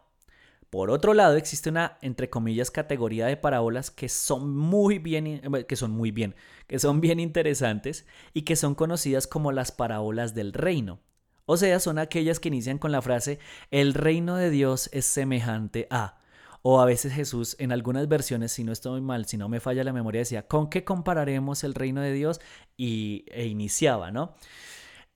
por 0.69 0.91
otro 0.91 1.13
lado, 1.13 1.37
existe 1.37 1.69
una, 1.69 1.97
entre 2.01 2.29
comillas, 2.29 2.71
categoría 2.71 3.27
de 3.27 3.37
parábolas 3.37 3.89
que 3.89 4.09
son 4.09 4.55
muy 4.55 4.99
bien, 4.99 5.27
eh, 5.27 5.65
que 5.67 5.75
son 5.75 5.91
muy 5.91 6.11
bien, 6.11 6.35
que 6.67 6.79
son 6.79 6.99
bien 6.99 7.19
interesantes 7.19 8.05
y 8.33 8.41
que 8.41 8.55
son 8.55 8.75
conocidas 8.75 9.27
como 9.27 9.51
las 9.51 9.71
parábolas 9.71 10.35
del 10.35 10.51
reino. 10.51 10.99
O 11.45 11.55
sea, 11.55 11.79
son 11.79 11.97
aquellas 11.99 12.41
que 12.41 12.49
inician 12.49 12.77
con 12.77 12.91
la 12.91 13.01
frase, 13.01 13.39
el 13.71 13.93
reino 13.93 14.35
de 14.35 14.49
Dios 14.49 14.89
es 14.91 15.05
semejante 15.05 15.87
a, 15.89 16.19
o 16.61 16.81
a 16.81 16.85
veces 16.85 17.13
Jesús, 17.13 17.55
en 17.59 17.71
algunas 17.71 18.07
versiones, 18.07 18.51
si 18.51 18.63
no 18.63 18.71
estoy 18.71 19.01
mal, 19.01 19.25
si 19.25 19.37
no 19.37 19.49
me 19.49 19.59
falla 19.59 19.83
la 19.83 19.93
memoria, 19.93 20.19
decía, 20.19 20.47
¿con 20.47 20.69
qué 20.69 20.83
compararemos 20.83 21.63
el 21.63 21.73
reino 21.73 22.01
de 22.01 22.11
Dios? 22.13 22.41
Y, 22.75 23.25
e 23.29 23.45
iniciaba, 23.47 24.11
¿no? 24.11 24.35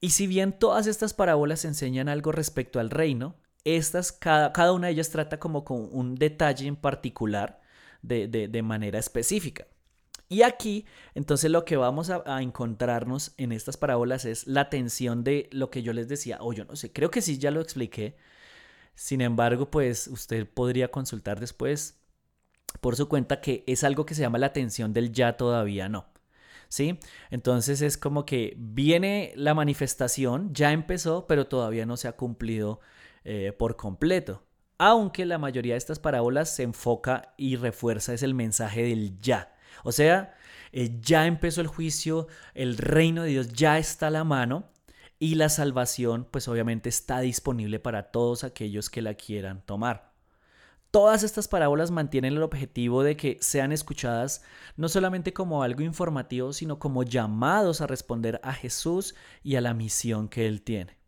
Y 0.00 0.10
si 0.10 0.26
bien 0.26 0.52
todas 0.58 0.86
estas 0.86 1.14
parábolas 1.14 1.64
enseñan 1.64 2.08
algo 2.08 2.32
respecto 2.32 2.80
al 2.80 2.90
reino, 2.90 3.36
estas, 3.64 4.12
cada, 4.12 4.52
cada 4.52 4.72
una 4.72 4.88
de 4.88 4.94
ellas 4.94 5.10
trata 5.10 5.38
como 5.38 5.64
con 5.64 5.88
un 5.92 6.16
detalle 6.16 6.66
en 6.66 6.76
particular 6.76 7.60
de, 8.02 8.26
de, 8.26 8.62
manera 8.62 8.98
específica. 8.98 9.68
Y 10.28 10.42
aquí, 10.42 10.86
entonces 11.14 11.50
lo 11.50 11.64
que 11.64 11.76
vamos 11.76 12.10
a, 12.10 12.22
a, 12.26 12.42
encontrarnos 12.42 13.34
en 13.36 13.52
estas 13.52 13.76
parábolas 13.76 14.24
es 14.24 14.46
la 14.46 14.70
tensión 14.70 15.22
de 15.22 15.48
lo 15.52 15.70
que 15.70 15.82
yo 15.82 15.92
les 15.92 16.08
decía, 16.08 16.38
o 16.40 16.52
yo 16.52 16.64
no 16.64 16.74
sé, 16.74 16.92
creo 16.92 17.10
que 17.10 17.20
sí 17.20 17.38
ya 17.38 17.50
lo 17.50 17.60
expliqué, 17.60 18.16
sin 18.94 19.20
embargo, 19.20 19.70
pues 19.70 20.06
usted 20.08 20.48
podría 20.48 20.90
consultar 20.90 21.40
después 21.40 21.98
por 22.80 22.96
su 22.96 23.08
cuenta 23.08 23.40
que 23.40 23.64
es 23.66 23.84
algo 23.84 24.06
que 24.06 24.14
se 24.14 24.22
llama 24.22 24.38
la 24.38 24.46
atención 24.46 24.92
del 24.92 25.12
ya 25.12 25.36
todavía 25.36 25.88
no. 25.88 26.06
¿Sí? 26.68 26.98
Entonces 27.30 27.82
es 27.82 27.98
como 27.98 28.24
que 28.24 28.54
viene 28.56 29.34
la 29.36 29.52
manifestación, 29.52 30.54
ya 30.54 30.72
empezó, 30.72 31.26
pero 31.26 31.46
todavía 31.46 31.84
no 31.84 31.98
se 31.98 32.08
ha 32.08 32.16
cumplido 32.16 32.80
eh, 33.24 33.52
por 33.58 33.76
completo. 33.76 34.42
Aunque 34.78 35.26
la 35.26 35.36
mayoría 35.36 35.74
de 35.74 35.78
estas 35.78 35.98
parábolas 35.98 36.54
se 36.54 36.62
enfoca 36.62 37.34
y 37.36 37.56
refuerza 37.56 38.14
es 38.14 38.22
el 38.22 38.32
mensaje 38.32 38.84
del 38.84 39.20
ya. 39.20 39.54
O 39.84 39.92
sea, 39.92 40.34
eh, 40.72 40.98
ya 41.02 41.26
empezó 41.26 41.60
el 41.60 41.66
juicio, 41.66 42.26
el 42.54 42.78
reino 42.78 43.22
de 43.24 43.30
Dios 43.30 43.52
ya 43.52 43.78
está 43.78 44.06
a 44.06 44.10
la 44.10 44.24
mano 44.24 44.71
y 45.22 45.36
la 45.36 45.48
salvación 45.48 46.26
pues 46.28 46.48
obviamente 46.48 46.88
está 46.88 47.20
disponible 47.20 47.78
para 47.78 48.10
todos 48.10 48.42
aquellos 48.42 48.90
que 48.90 49.02
la 49.02 49.14
quieran 49.14 49.62
tomar. 49.64 50.10
Todas 50.90 51.22
estas 51.22 51.46
parábolas 51.46 51.92
mantienen 51.92 52.32
el 52.32 52.42
objetivo 52.42 53.04
de 53.04 53.16
que 53.16 53.38
sean 53.40 53.70
escuchadas 53.70 54.42
no 54.76 54.88
solamente 54.88 55.32
como 55.32 55.62
algo 55.62 55.82
informativo, 55.82 56.52
sino 56.52 56.80
como 56.80 57.04
llamados 57.04 57.80
a 57.80 57.86
responder 57.86 58.40
a 58.42 58.52
Jesús 58.52 59.14
y 59.44 59.54
a 59.54 59.60
la 59.60 59.74
misión 59.74 60.28
que 60.28 60.48
Él 60.48 60.60
tiene. 60.62 60.98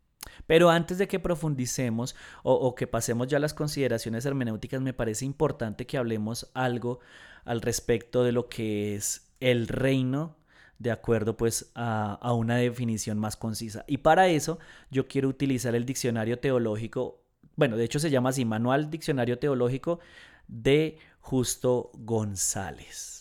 Pero 0.47 0.69
antes 0.69 0.97
de 0.97 1.09
que 1.09 1.19
profundicemos 1.19 2.15
o, 2.41 2.73
que 2.73 2.87
pasemos 2.87 3.27
ya 3.27 3.35
a 3.35 3.41
las 3.41 3.53
consideraciones 3.53 4.25
hermenéuticas, 4.25 4.79
me 4.79 4.93
parece 4.93 5.25
importante 5.25 5.85
que 5.85 5.97
hablemos 5.97 6.49
algo 6.53 7.01
al 7.43 7.59
respecto 7.59 8.23
de 8.23 8.31
lo 8.31 8.47
que 8.47 8.95
es 8.95 9.33
el 9.41 9.67
reino 9.67 10.37
de 10.79 10.91
acuerdo 10.91 11.37
pues 11.37 11.71
a, 11.75 12.33
una 12.33 12.57
definición 12.57 13.19
más 13.19 13.37
concisa. 13.37 13.83
Y 13.87 13.97
para 13.97 14.27
eso 14.27 14.59
yo 14.91 15.07
quiero 15.07 15.29
utilizar 15.29 15.75
el 15.75 15.85
diccionario 15.85 16.39
teológico, 16.39 17.21
bueno, 17.55 17.77
de 17.77 17.85
hecho 17.85 17.99
se 17.99 18.09
llama 18.09 18.29
así, 18.29 18.45
Manual 18.45 18.89
Diccionario 18.89 19.39
Teológico 19.39 19.99
de 20.47 20.97
Justo 21.19 21.91
González. 21.93 23.14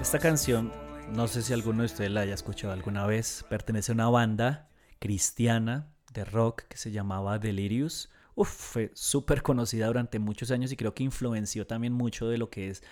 Esta 0.00 0.18
canción, 0.18 0.72
no 1.12 1.28
sé 1.28 1.42
si 1.42 1.52
alguno 1.52 1.82
de 1.82 1.86
ustedes 1.86 2.10
la 2.10 2.22
haya 2.22 2.34
escuchado 2.34 2.72
alguna 2.72 3.06
vez, 3.06 3.44
pertenece 3.48 3.92
a 3.92 3.94
una 3.94 4.08
banda 4.08 4.68
cristiana 4.98 5.92
de 6.12 6.24
rock 6.24 6.62
que 6.62 6.76
se 6.76 6.90
llamaba 6.90 7.38
Delirious. 7.38 8.10
Uf, 8.34 8.48
fue 8.48 8.90
súper 8.94 9.42
conocida 9.42 9.86
durante 9.86 10.18
muchos 10.18 10.50
años 10.50 10.72
y 10.72 10.76
creo 10.76 10.94
que 10.94 11.04
influenció 11.04 11.66
también 11.66 11.92
mucho 11.92 12.28
de 12.28 12.38
lo 12.38 12.50
que 12.50 12.70
es 12.70 12.82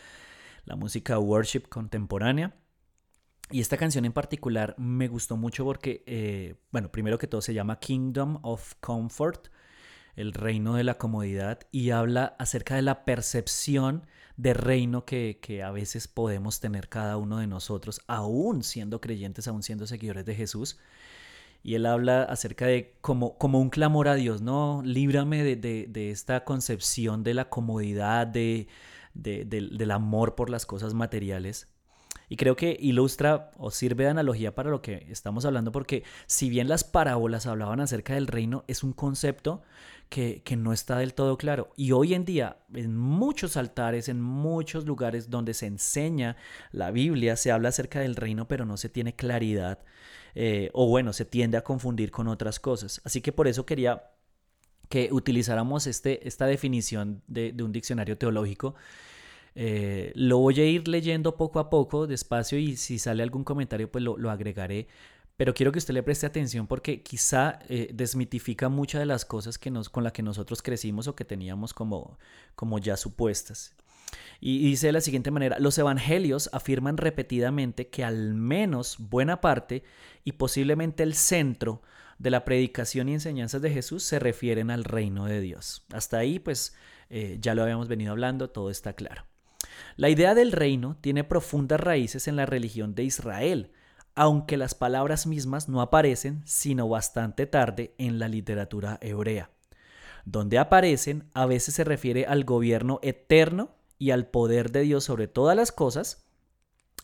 la 0.64 0.76
música 0.76 1.18
worship 1.18 1.62
contemporánea. 1.68 2.54
Y 3.50 3.60
esta 3.60 3.76
canción 3.78 4.04
en 4.04 4.12
particular 4.12 4.74
me 4.78 5.08
gustó 5.08 5.36
mucho 5.36 5.64
porque, 5.64 6.02
eh, 6.06 6.56
bueno, 6.70 6.90
primero 6.90 7.18
que 7.18 7.26
todo 7.26 7.40
se 7.40 7.54
llama 7.54 7.78
Kingdom 7.78 8.38
of 8.42 8.74
Comfort. 8.80 9.48
el 10.16 10.32
reino 10.32 10.74
de 10.74 10.82
la 10.82 10.98
comodidad, 10.98 11.60
y 11.70 11.90
habla 11.90 12.34
acerca 12.40 12.74
de 12.74 12.82
la 12.82 13.04
percepción 13.04 14.04
de 14.36 14.52
reino 14.52 15.04
que, 15.04 15.38
que, 15.40 15.62
a 15.62 15.70
veces 15.70 16.08
podemos 16.08 16.58
tener 16.58 16.88
cada 16.88 17.16
uno 17.16 17.38
de 17.38 17.46
nosotros, 17.46 18.00
aún 18.08 18.64
siendo 18.64 19.00
creyentes, 19.00 19.46
aún 19.46 19.62
siendo 19.62 19.86
seguidores 19.86 20.24
de 20.24 20.34
Jesús. 20.34 20.78
Y 21.62 21.74
él 21.74 21.86
habla 21.86 22.24
acerca 22.24 22.66
de 22.66 22.96
como, 23.00 23.38
como 23.38 23.60
un 23.60 23.70
clamor 23.70 24.08
a 24.08 24.14
Dios, 24.16 24.42
¿no? 24.42 24.82
Líbrame 24.84 25.44
de, 25.44 25.56
de, 25.56 26.10
esta 26.10 26.44
concepción 26.44 27.22
de 27.24 27.34
la 27.34 27.48
comodidad, 27.48 28.26
de, 28.26 28.68
del 29.14 29.90
amor 29.92 30.34
por 30.34 30.50
las 30.50 30.66
cosas 30.66 30.94
materiales. 30.94 31.68
Y 32.28 32.36
creo 32.36 32.56
que 32.56 32.76
ilustra 32.78 33.50
o 33.56 33.70
sirve 33.70 34.04
de 34.04 34.10
analogía 34.10 34.54
para 34.54 34.70
lo 34.70 34.82
que 34.82 35.06
estamos 35.10 35.44
hablando, 35.44 35.72
porque 35.72 36.04
si 36.26 36.50
bien 36.50 36.68
las 36.68 36.84
parábolas 36.84 37.46
hablaban 37.46 37.80
acerca 37.80 38.14
del 38.14 38.26
reino, 38.26 38.64
es 38.68 38.82
un 38.82 38.92
concepto 38.92 39.62
que, 40.08 40.42
no 40.56 40.72
está 40.72 40.98
del 40.98 41.14
todo 41.14 41.36
claro. 41.36 41.70
Y 41.76 41.92
hoy 41.92 42.14
en 42.14 42.24
día, 42.24 42.58
en 42.74 42.96
muchos 42.96 43.56
altares, 43.56 44.08
en 44.08 44.20
muchos 44.20 44.84
lugares 44.86 45.30
donde 45.30 45.54
se 45.54 45.66
enseña 45.66 46.36
la 46.72 46.90
Biblia, 46.90 47.36
se 47.36 47.52
habla 47.52 47.68
acerca 47.70 48.00
del 48.00 48.16
reino, 48.16 48.48
pero 48.48 48.64
no 48.64 48.76
se 48.76 48.88
tiene 48.88 49.14
claridad, 49.14 49.78
eh, 50.34 50.70
o 50.72 50.88
bueno, 50.88 51.12
se 51.12 51.24
tiende 51.24 51.56
a 51.56 51.64
confundir 51.64 52.10
con 52.10 52.28
otras 52.28 52.58
cosas. 52.58 53.00
Así 53.04 53.20
que 53.20 53.32
por 53.32 53.48
eso 53.48 53.66
quería 53.66 54.10
que 54.88 55.10
utilizáramos 55.12 55.86
este, 55.86 56.26
esta 56.26 56.46
definición 56.46 57.22
de, 57.26 57.52
de 57.52 57.62
un 57.62 57.72
diccionario 57.72 58.16
teológico 58.16 58.74
eh, 59.60 60.12
lo 60.14 60.38
voy 60.38 60.60
a 60.60 60.64
ir 60.64 60.86
leyendo 60.86 61.36
poco 61.36 61.58
a 61.58 61.68
poco, 61.68 62.06
despacio, 62.06 62.60
y 62.60 62.76
si 62.76 63.00
sale 63.00 63.24
algún 63.24 63.42
comentario, 63.42 63.90
pues 63.90 64.04
lo, 64.04 64.30
agregaré. 64.30 64.86
Pero 65.36 65.52
quiero 65.52 65.72
que 65.72 65.80
usted 65.80 65.94
le 65.94 66.04
preste 66.04 66.26
atención 66.26 66.68
porque 66.68 67.02
quizá 67.02 67.58
eh, 67.68 67.90
desmitifica 67.92 68.68
muchas 68.68 69.00
de 69.00 69.06
las 69.06 69.24
cosas 69.24 69.58
que 69.58 69.72
nos, 69.72 69.88
con 69.88 70.04
las 70.04 70.12
que 70.12 70.22
nosotros 70.22 70.62
crecimos 70.62 71.08
o 71.08 71.16
que 71.16 71.24
teníamos 71.24 71.74
como, 71.74 72.20
como 72.54 72.78
ya 72.78 72.96
supuestas. 72.96 73.74
Y 74.40 74.62
dice 74.62 74.86
de 74.86 74.92
la 74.92 75.00
siguiente 75.00 75.32
manera, 75.32 75.58
los 75.58 75.76
evangelios 75.76 76.50
afirman 76.52 76.96
repetidamente 76.96 77.88
que 77.88 78.04
al 78.04 78.34
menos 78.34 78.96
buena 79.10 79.40
parte 79.40 79.82
y 80.22 80.32
posiblemente 80.32 81.02
el 81.02 81.14
centro 81.14 81.82
de 82.20 82.30
la 82.30 82.44
predicación 82.44 83.08
y 83.08 83.14
enseñanzas 83.14 83.60
de 83.60 83.70
Jesús 83.70 84.04
se 84.04 84.20
refieren 84.20 84.70
al 84.70 84.84
reino 84.84 85.26
de 85.26 85.40
Dios. 85.40 85.84
Hasta 85.92 86.18
ahí 86.18 86.38
pues 86.38 86.76
eh, 87.10 87.38
ya 87.40 87.56
lo 87.56 87.64
habíamos 87.64 87.88
venido 87.88 88.12
hablando, 88.12 88.50
todo 88.50 88.70
está 88.70 88.92
claro. 88.92 89.24
La 89.96 90.08
idea 90.08 90.34
del 90.34 90.52
reino 90.52 90.96
tiene 91.00 91.24
profundas 91.24 91.80
raíces 91.80 92.28
en 92.28 92.36
la 92.36 92.46
religión 92.46 92.94
de 92.94 93.04
Israel, 93.04 93.72
aunque 94.14 94.56
las 94.56 94.74
palabras 94.74 95.26
mismas 95.26 95.68
no 95.68 95.80
aparecen 95.80 96.42
sino 96.44 96.88
bastante 96.88 97.46
tarde 97.46 97.94
en 97.98 98.18
la 98.18 98.28
literatura 98.28 98.98
hebrea. 99.00 99.50
Donde 100.24 100.58
aparecen 100.58 101.28
a 101.34 101.46
veces 101.46 101.74
se 101.74 101.84
refiere 101.84 102.26
al 102.26 102.44
gobierno 102.44 102.98
eterno 103.02 103.76
y 103.98 104.10
al 104.10 104.26
poder 104.26 104.72
de 104.72 104.82
Dios 104.82 105.04
sobre 105.04 105.28
todas 105.28 105.56
las 105.56 105.72
cosas, 105.72 106.28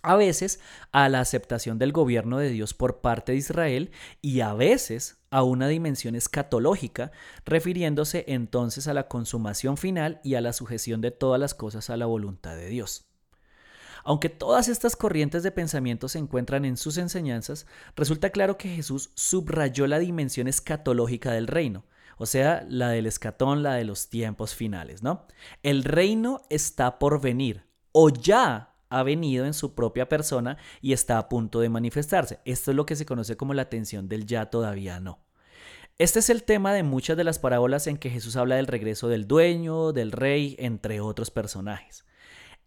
a 0.02 0.16
veces 0.16 0.60
a 0.92 1.08
la 1.08 1.20
aceptación 1.20 1.78
del 1.78 1.92
gobierno 1.92 2.38
de 2.38 2.50
Dios 2.50 2.74
por 2.74 3.00
parte 3.00 3.32
de 3.32 3.38
Israel 3.38 3.90
y 4.20 4.40
a 4.40 4.52
veces 4.52 5.23
a 5.34 5.42
una 5.42 5.66
dimensión 5.66 6.14
escatológica, 6.14 7.10
refiriéndose 7.44 8.24
entonces 8.28 8.86
a 8.86 8.94
la 8.94 9.08
consumación 9.08 9.76
final 9.76 10.20
y 10.22 10.36
a 10.36 10.40
la 10.40 10.52
sujeción 10.52 11.00
de 11.00 11.10
todas 11.10 11.40
las 11.40 11.54
cosas 11.54 11.90
a 11.90 11.96
la 11.96 12.06
voluntad 12.06 12.54
de 12.54 12.68
Dios. 12.68 13.08
Aunque 14.04 14.28
todas 14.28 14.68
estas 14.68 14.94
corrientes 14.94 15.42
de 15.42 15.50
pensamiento 15.50 16.06
se 16.08 16.20
encuentran 16.20 16.64
en 16.64 16.76
sus 16.76 16.98
enseñanzas, 16.98 17.66
resulta 17.96 18.30
claro 18.30 18.56
que 18.56 18.68
Jesús 18.68 19.10
subrayó 19.16 19.88
la 19.88 19.98
dimensión 19.98 20.46
escatológica 20.46 21.32
del 21.32 21.48
reino, 21.48 21.84
o 22.16 22.26
sea, 22.26 22.64
la 22.68 22.90
del 22.90 23.06
escatón, 23.06 23.64
la 23.64 23.74
de 23.74 23.84
los 23.84 24.10
tiempos 24.10 24.54
finales, 24.54 25.02
¿no? 25.02 25.26
El 25.64 25.82
reino 25.82 26.42
está 26.48 27.00
por 27.00 27.20
venir, 27.20 27.64
o 27.90 28.08
ya 28.08 28.76
ha 28.88 29.02
venido 29.02 29.46
en 29.46 29.54
su 29.54 29.74
propia 29.74 30.08
persona 30.08 30.58
y 30.80 30.92
está 30.92 31.18
a 31.18 31.28
punto 31.28 31.58
de 31.58 31.70
manifestarse. 31.70 32.38
Esto 32.44 32.70
es 32.70 32.76
lo 32.76 32.86
que 32.86 32.94
se 32.94 33.04
conoce 33.04 33.36
como 33.36 33.52
la 33.52 33.68
tensión 33.68 34.08
del 34.08 34.26
ya 34.26 34.46
todavía 34.46 35.00
no. 35.00 35.23
Este 35.96 36.18
es 36.18 36.28
el 36.28 36.42
tema 36.42 36.74
de 36.74 36.82
muchas 36.82 37.16
de 37.16 37.22
las 37.22 37.38
parábolas 37.38 37.86
en 37.86 37.98
que 37.98 38.10
Jesús 38.10 38.34
habla 38.34 38.56
del 38.56 38.66
regreso 38.66 39.06
del 39.06 39.28
dueño, 39.28 39.92
del 39.92 40.10
rey, 40.10 40.56
entre 40.58 41.00
otros 41.00 41.30
personajes. 41.30 42.04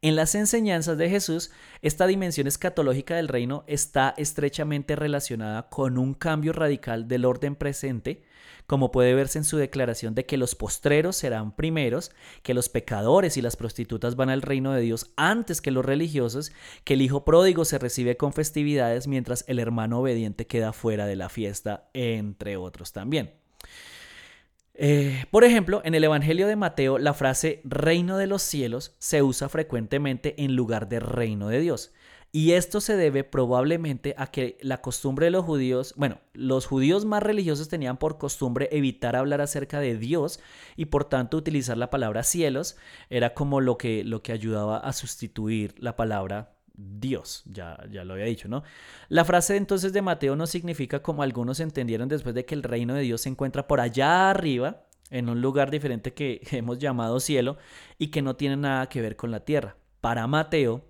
En 0.02 0.16
las 0.16 0.36
enseñanzas 0.36 0.98
de 0.98 1.10
Jesús, 1.10 1.52
esta 1.82 2.06
dimensión 2.06 2.48
escatológica 2.48 3.16
del 3.16 3.28
reino 3.28 3.64
está 3.68 4.14
estrechamente 4.18 4.96
relacionada 4.96 5.70
con 5.70 5.98
un 5.98 6.14
cambio 6.14 6.54
radical 6.54 7.08
del 7.08 7.26
orden 7.26 7.56
presente 7.56 8.22
como 8.68 8.92
puede 8.92 9.16
verse 9.16 9.40
en 9.40 9.46
su 9.46 9.58
declaración 9.58 10.14
de 10.14 10.26
que 10.26 10.38
los 10.38 10.54
postreros 10.54 11.16
serán 11.16 11.56
primeros, 11.56 12.12
que 12.44 12.54
los 12.54 12.68
pecadores 12.68 13.38
y 13.38 13.42
las 13.42 13.56
prostitutas 13.56 14.18
van 14.18 14.30
al 14.30 14.42
reino 14.42 14.74
de 14.74 14.82
Dios 14.82 15.14
antes 15.16 15.62
que 15.62 15.72
los 15.72 15.86
religiosos, 15.86 16.52
que 16.84 16.96
el 16.96 17.02
hijo 17.02 17.24
pródigo 17.24 17.64
se 17.64 17.80
recibe 17.80 18.18
con 18.18 18.34
festividades 18.34 19.08
mientras 19.08 19.46
el 19.48 19.60
hermano 19.60 20.02
obediente 20.02 20.48
queda 20.48 20.74
fuera 20.74 21.06
de 21.06 21.16
la 21.16 21.30
fiesta, 21.30 21.90
entre 21.94 22.58
otros 22.58 22.92
también. 22.92 23.47
Eh, 24.80 25.26
por 25.32 25.44
ejemplo, 25.44 25.82
en 25.84 25.96
el 25.96 26.04
Evangelio 26.04 26.48
de 26.48 26.56
Mateo, 26.56 27.00
la 27.00 27.16
frase 27.16 27.62
reino 27.64 28.18
de 28.18 28.28
los 28.28 28.44
cielos 28.44 28.96
se 29.00 29.24
usa 29.24 29.50
frecuentemente 29.50 30.36
en 30.44 30.56
lugar 30.56 30.88
de 30.88 31.00
reino 31.00 31.48
de 31.48 31.60
Dios. 31.60 31.92
Y 32.32 32.52
esto 32.52 32.80
se 32.80 32.96
debe 32.96 33.24
probablemente 33.24 34.14
a 34.18 34.28
que 34.28 34.60
la 34.62 34.82
costumbre 34.82 35.26
de 35.26 35.32
los 35.32 35.46
judíos, 35.46 35.96
bueno, 35.98 36.20
los 36.34 36.68
judíos 36.68 37.06
más 37.06 37.24
religiosos 37.24 37.70
tenían 37.70 37.98
por 37.98 38.20
costumbre 38.20 38.70
evitar 38.72 39.16
hablar 39.16 39.42
acerca 39.42 39.80
de 39.80 39.98
Dios 39.98 40.40
y 40.76 40.86
por 40.86 41.06
tanto 41.06 41.38
utilizar 41.38 41.78
la 41.78 41.90
palabra 41.90 42.22
cielos 42.22 42.78
era 43.10 43.34
como 43.34 43.62
lo 43.62 43.78
que, 43.80 44.04
lo 44.04 44.22
que 44.22 44.34
ayudaba 44.34 44.78
a 44.78 44.94
sustituir 44.94 45.74
la 45.80 45.96
palabra 45.96 46.57
Dios, 46.78 47.44
ya, 47.46 47.78
ya 47.90 48.06
lo 48.06 48.14
había 48.14 48.26
dicho, 48.26 48.48
¿no? 48.48 48.64
La 49.10 49.26
frase 49.26 49.58
entonces 49.58 49.94
de 49.94 50.02
Mateo 50.02 50.36
no 50.36 50.48
significa 50.48 51.02
como 51.02 51.24
algunos 51.24 51.60
entendieron 51.60 52.08
después 52.08 52.36
de 52.36 52.46
que 52.46 52.56
el 52.56 52.64
reino 52.64 52.94
de 52.94 53.02
Dios 53.02 53.22
se 53.22 53.30
encuentra 53.30 53.68
por 53.68 53.80
allá 53.80 54.30
arriba, 54.30 54.84
en 55.10 55.30
un 55.30 55.42
lugar 55.42 55.72
diferente 55.72 56.14
que 56.14 56.42
hemos 56.52 56.80
llamado 56.80 57.20
cielo 57.20 57.58
y 57.98 58.08
que 58.08 58.22
no 58.22 58.36
tiene 58.36 58.58
nada 58.58 58.88
que 58.90 59.02
ver 59.02 59.16
con 59.16 59.32
la 59.32 59.42
tierra. 59.42 59.78
Para 60.02 60.28
Mateo, 60.28 60.86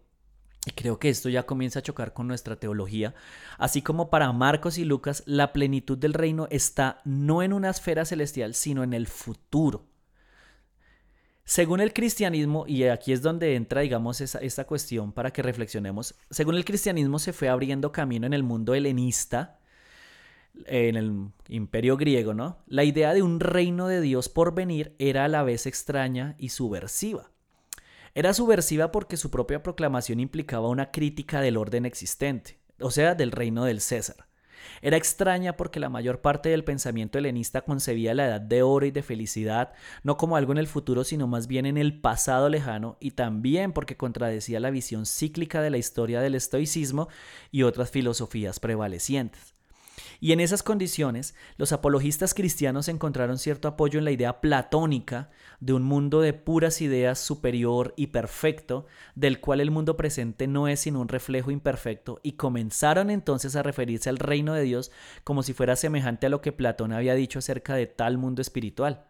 y 0.65 0.71
creo 0.71 1.00
que 1.00 1.10
esto 1.10 1.30
ya 1.30 1.45
comienza 1.45 1.80
a 1.80 1.82
chocar 1.82 2.13
con 2.13 2.28
nuestra 2.28 2.58
teología. 2.58 3.15
Así 3.58 3.82
como 3.82 4.10
para 4.10 4.32
Marcos 4.34 4.78
y 4.78 4.84
Lucas, 4.84 5.23
la 5.26 5.54
plenitud 5.54 5.97
del 5.97 6.13
reino 6.13 6.47
está 6.52 7.02
no 7.06 7.41
en 7.41 7.54
una 7.54 7.69
esfera 7.69 8.04
celestial, 8.04 8.54
sino 8.54 8.84
en 8.84 8.93
el 8.93 9.08
futuro. 9.08 9.86
Según 11.49 11.79
el 11.79 11.93
cristianismo, 11.93 12.65
y 12.67 12.83
aquí 12.83 13.13
es 13.13 13.21
donde 13.21 13.55
entra, 13.55 13.79
digamos, 13.79 14.19
esa, 14.19 14.39
esta 14.39 14.67
cuestión 14.67 15.13
para 15.13 15.31
que 15.31 15.41
reflexionemos, 15.41 16.13
según 16.29 16.55
el 16.55 16.65
cristianismo 16.65 17.19
se 17.19 17.31
fue 17.31 17.47
abriendo 17.47 17.93
camino 17.93 18.27
en 18.27 18.33
el 18.33 18.43
mundo 18.43 18.73
helenista, 18.73 19.57
en 20.65 20.97
el 20.97 21.29
imperio 21.47 21.95
griego, 21.95 22.33
¿no? 22.33 22.57
La 22.67 22.83
idea 22.83 23.13
de 23.13 23.21
un 23.21 23.39
reino 23.39 23.88
de 23.88 24.01
Dios 24.01 24.27
por 24.27 24.55
venir 24.55 24.93
era 24.99 25.23
a 25.23 25.29
la 25.29 25.43
vez 25.43 25.67
extraña 25.67 26.36
y 26.38 26.49
subversiva. 26.49 27.31
Era 28.13 28.33
subversiva 28.33 28.91
porque 28.91 29.15
su 29.15 29.31
propia 29.31 29.63
proclamación 29.63 30.19
implicaba 30.19 30.67
una 30.67 30.91
crítica 30.91 31.39
del 31.39 31.55
orden 31.55 31.86
existente, 31.86 32.60
o 32.81 32.91
sea, 32.91 33.15
del 33.15 33.31
reino 33.31 33.63
del 33.63 33.79
César. 33.79 34.26
Era 34.82 34.98
extraña 34.98 35.58
porque 35.58 35.80
la 35.80 35.89
mayor 35.89 36.22
parte 36.22 36.50
del 36.50 36.63
pensamiento 36.63 37.17
helenista 37.17 37.62
concebía 37.62 38.13
la 38.13 38.28
edad 38.28 38.41
de 38.41 38.63
oro 38.63 38.86
y 38.86 38.91
de 38.91 39.04
felicidad 39.04 39.74
no 40.04 40.17
como 40.17 40.36
algo 40.36 40.52
en 40.52 40.58
el 40.58 40.67
futuro, 40.67 41.04
sino 41.04 41.28
más 41.28 41.48
bien 41.48 41.65
en 41.65 41.78
el 41.78 42.00
pasado 42.00 42.50
lejano, 42.50 42.98
y 43.00 43.12
también 43.12 43.74
porque 43.74 43.98
contradecía 43.98 44.60
la 44.60 44.70
visión 44.70 45.06
cíclica 45.06 45.62
de 45.62 45.70
la 45.70 45.78
historia 45.78 46.22
del 46.22 46.36
estoicismo 46.36 47.10
y 47.52 47.63
otras 47.63 47.91
filosofías 47.91 48.60
prevalecientes. 48.60 49.57
Y 50.19 50.32
en 50.32 50.39
esas 50.39 50.63
condiciones, 50.63 51.36
los 51.58 51.71
apologistas 51.71 52.34
cristianos 52.34 52.88
encontraron 52.88 53.38
cierto 53.38 53.67
apoyo 53.67 53.99
en 53.99 54.06
la 54.06 54.12
idea 54.12 54.41
platónica 54.41 55.30
de 55.60 55.73
un 55.73 55.84
mundo 55.84 56.21
de 56.21 56.34
puras 56.34 56.82
ideas 56.82 57.19
superior 57.19 57.93
y 57.97 58.08
perfecto, 58.08 58.88
del 59.15 59.39
cual 59.39 59.62
el 59.62 59.71
mundo 59.71 59.97
presente 59.97 60.47
no 60.47 60.67
es 60.67 60.80
sino 60.80 60.99
un 61.01 61.08
reflejo 61.08 61.51
imperfecto, 61.51 62.19
y 62.23 62.34
comenzaron 62.34 63.10
entonces 63.10 63.56
a 63.56 63.63
referirse 63.63 64.10
al 64.10 64.17
reino 64.17 64.53
de 64.53 64.63
Dios 64.63 64.91
como 65.23 65.43
si 65.43 65.53
fuera 65.53 65.75
semejante 65.75 66.27
a 66.27 66.30
lo 66.30 66.41
que 66.41 66.51
Platón 66.51 66.93
había 66.93 67.15
dicho 67.15 67.39
acerca 67.39 67.75
de 67.75 67.88
tal 67.88 68.17
mundo 68.17 68.41
espiritual. 68.41 69.06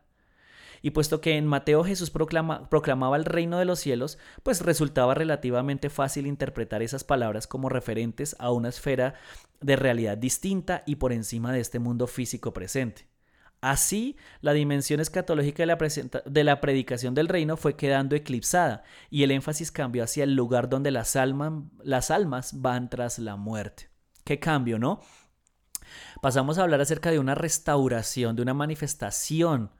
Y 0.82 0.92
puesto 0.92 1.22
que 1.22 1.38
en 1.38 1.46
Mateo 1.46 1.84
Jesús 1.84 2.12
proclamaba 2.12 3.18
el 3.18 3.26
reino 3.26 3.60
de 3.60 3.66
los 3.66 3.80
cielos, 3.80 4.18
pues 4.44 4.62
resultaba 4.62 5.14
relativamente 5.14 5.90
fácil 5.90 6.28
interpretar 6.28 6.82
esas 6.82 7.04
palabras 7.04 7.48
como 7.48 7.70
referentes 7.70 8.36
a 8.40 8.52
una 8.52 8.70
esfera 8.70 9.16
de 9.62 9.76
realidad 9.76 10.18
distinta 10.18 10.84
y 10.86 10.96
por 10.96 11.14
encima 11.14 11.52
de 11.52 11.60
este 11.60 11.80
mundo 11.80 12.08
físico 12.08 12.54
presente. 12.54 13.08
Así, 13.60 14.16
la 14.42 14.54
dimensión 14.54 15.00
escatológica 15.00 15.64
de 15.64 15.68
la, 15.68 15.78
de 16.26 16.44
la, 16.44 16.62
predicación 16.62 17.16
del 17.16 17.28
reino 17.28 17.58
fue 17.58 17.76
quedando 17.76 18.16
eclipsada 18.16 18.84
y 19.10 19.24
el 19.24 19.32
énfasis 19.32 19.72
cambió 19.72 20.04
hacia 20.04 20.26
el 20.26 20.36
lugar 20.36 20.70
donde 20.70 20.92
las, 20.92 21.18
las 21.84 22.12
almas 22.12 22.62
van 22.62 22.90
tras 22.90 23.18
la 23.18 23.36
muerte. 23.36 23.90
¿Qué 24.24 24.40
cambio, 24.40 24.78
no? 24.78 25.02
Pasamos 26.22 26.58
a 26.58 26.64
hablar 26.64 26.82
acerca 26.82 27.10
de 27.10 27.18
una 27.18 27.34
restauración, 27.34 28.36
de 28.36 28.44
una 28.44 28.54
manifestación 28.54 29.72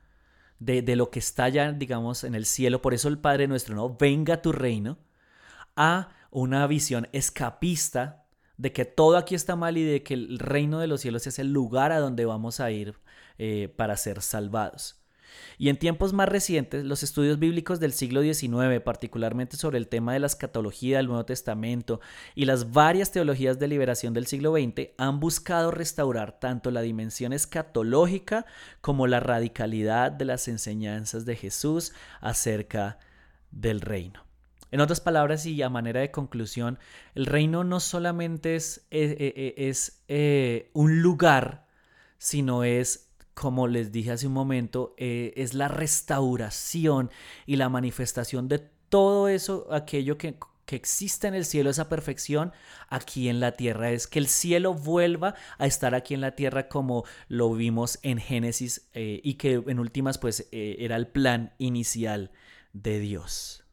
de, 0.60 0.82
de 0.82 0.96
lo 0.96 1.10
que 1.10 1.20
está 1.20 1.50
ya, 1.50 1.72
digamos, 1.72 2.24
en 2.24 2.36
el 2.36 2.46
cielo, 2.46 2.82
por 2.82 2.94
eso 2.94 3.08
el 3.08 3.20
Padre 3.20 3.48
nuestro, 3.48 3.76
¿no? 3.76 3.96
Venga 3.98 4.42
tu 4.42 4.52
reino, 4.52 4.98
a 5.76 6.10
una 6.32 6.68
visión 6.68 7.08
escapista 7.14 8.26
de 8.58 8.74
que 8.74 8.86
todo 8.86 9.18
aquí 9.18 9.36
está 9.36 9.56
mal 9.56 9.78
y 9.78 9.84
de 9.84 10.04
que 10.04 10.16
el 10.16 10.40
reino 10.40 10.80
de 10.80 10.88
los 10.88 11.02
cielos 11.02 11.28
es 11.28 11.40
el 11.40 11.54
lugar 11.54 11.92
a 11.92 12.00
donde 12.00 12.26
vamos 12.26 12.60
a 12.60 12.72
ir 12.72 12.96
eh, 13.38 13.74
para 13.78 13.96
ser 13.96 14.22
salvados. 14.22 15.00
Y 15.58 15.70
en 15.70 15.78
tiempos 15.78 16.14
más 16.14 16.30
recientes, 16.30 16.86
los 16.86 17.04
estudios 17.04 17.40
bíblicos 17.40 17.80
del 17.80 17.94
siglo 17.94 18.22
XIX, 18.22 18.82
particularmente 18.84 19.58
sobre 19.58 19.78
el 19.78 19.88
tema 19.88 20.14
de 20.14 20.20
la 20.20 20.28
escatología 20.28 20.98
del 20.98 21.08
Nuevo 21.08 21.26
Testamento 21.26 22.00
y 22.36 22.46
las 22.46 22.72
varias 22.72 23.12
teologías 23.12 23.60
de 23.60 23.68
liberación 23.68 24.14
del 24.14 24.28
siglo 24.28 24.54
XX, 24.54 24.90
han 24.98 25.20
buscado 25.20 25.72
restaurar 25.72 26.40
tanto 26.40 26.72
la 26.72 26.82
dimensión 26.82 27.34
escatológica 27.34 28.46
como 28.82 29.08
la 29.08 29.20
radicalidad 29.20 30.12
de 30.12 30.26
las 30.26 30.48
enseñanzas 30.48 31.26
de 31.26 31.36
Jesús 31.36 31.94
acerca 32.22 33.00
del 33.52 33.82
reino. 33.82 34.28
En 34.72 34.82
otras 34.82 35.00
palabras 35.00 35.46
y 35.46 35.62
a 35.62 35.70
manera 35.70 36.02
de 36.02 36.12
conclusión, 36.12 36.78
el 37.16 37.26
reino 37.26 37.64
no 37.64 37.80
solamente 37.80 38.56
es, 38.56 38.86
eh, 38.92 39.16
eh, 39.20 39.54
es, 39.58 40.04
eh, 40.10 40.70
un 40.74 41.02
lugar, 41.02 41.66
sino 42.18 42.64
es 42.64 43.07
como 43.38 43.68
les 43.68 43.92
dije 43.92 44.12
hace 44.12 44.26
un 44.26 44.34
momento, 44.34 44.96
eh, 44.98 45.32
es 45.38 45.54
la 45.54 45.68
restauración 45.68 47.12
y 47.46 47.58
la 47.58 47.70
manifestación 47.70 48.48
de 48.48 48.68
todo 48.90 49.28
eso, 49.28 49.68
aquello 49.72 50.18
que, 50.18 50.40
existe 50.70 51.28
en 51.28 51.36
el 51.36 51.46
cielo, 51.46 51.70
esa 51.70 51.88
perfección 51.88 52.52
aquí 52.90 53.30
en 53.30 53.40
la 53.40 53.52
tierra. 53.52 53.92
Es 53.92 54.08
que 54.08 54.18
el 54.18 54.28
cielo 54.28 54.74
vuelva 54.74 55.36
a 55.60 55.68
estar 55.68 55.94
aquí 55.94 56.16
en 56.16 56.22
la 56.22 56.32
tierra 56.32 56.68
como 56.68 57.06
lo 57.28 57.54
vimos 57.54 58.00
en 58.02 58.18
Génesis 58.18 58.90
eh, 58.96 59.22
y 59.24 59.36
que 59.36 59.64
en 59.68 59.80
últimas 59.80 60.18
pues 60.18 60.50
eh, 60.52 60.78
era 60.80 60.96
el 60.96 61.08
plan 61.08 61.54
inicial 61.60 62.32
de 62.74 63.00
Dios. 63.00 63.67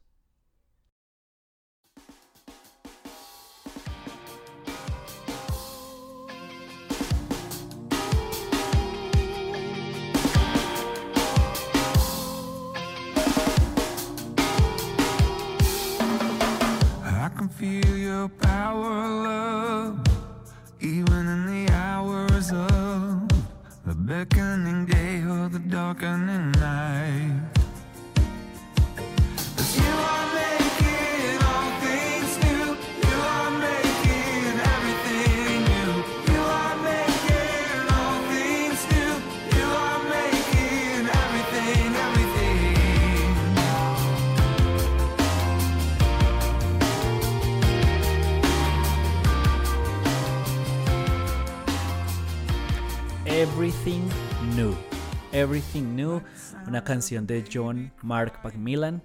Everything 55.35 55.97
New, 55.97 56.21
una 56.65 56.85
canción 56.85 57.27
de 57.27 57.43
John 57.51 57.91
Mark 58.01 58.39
Macmillan. 58.41 59.03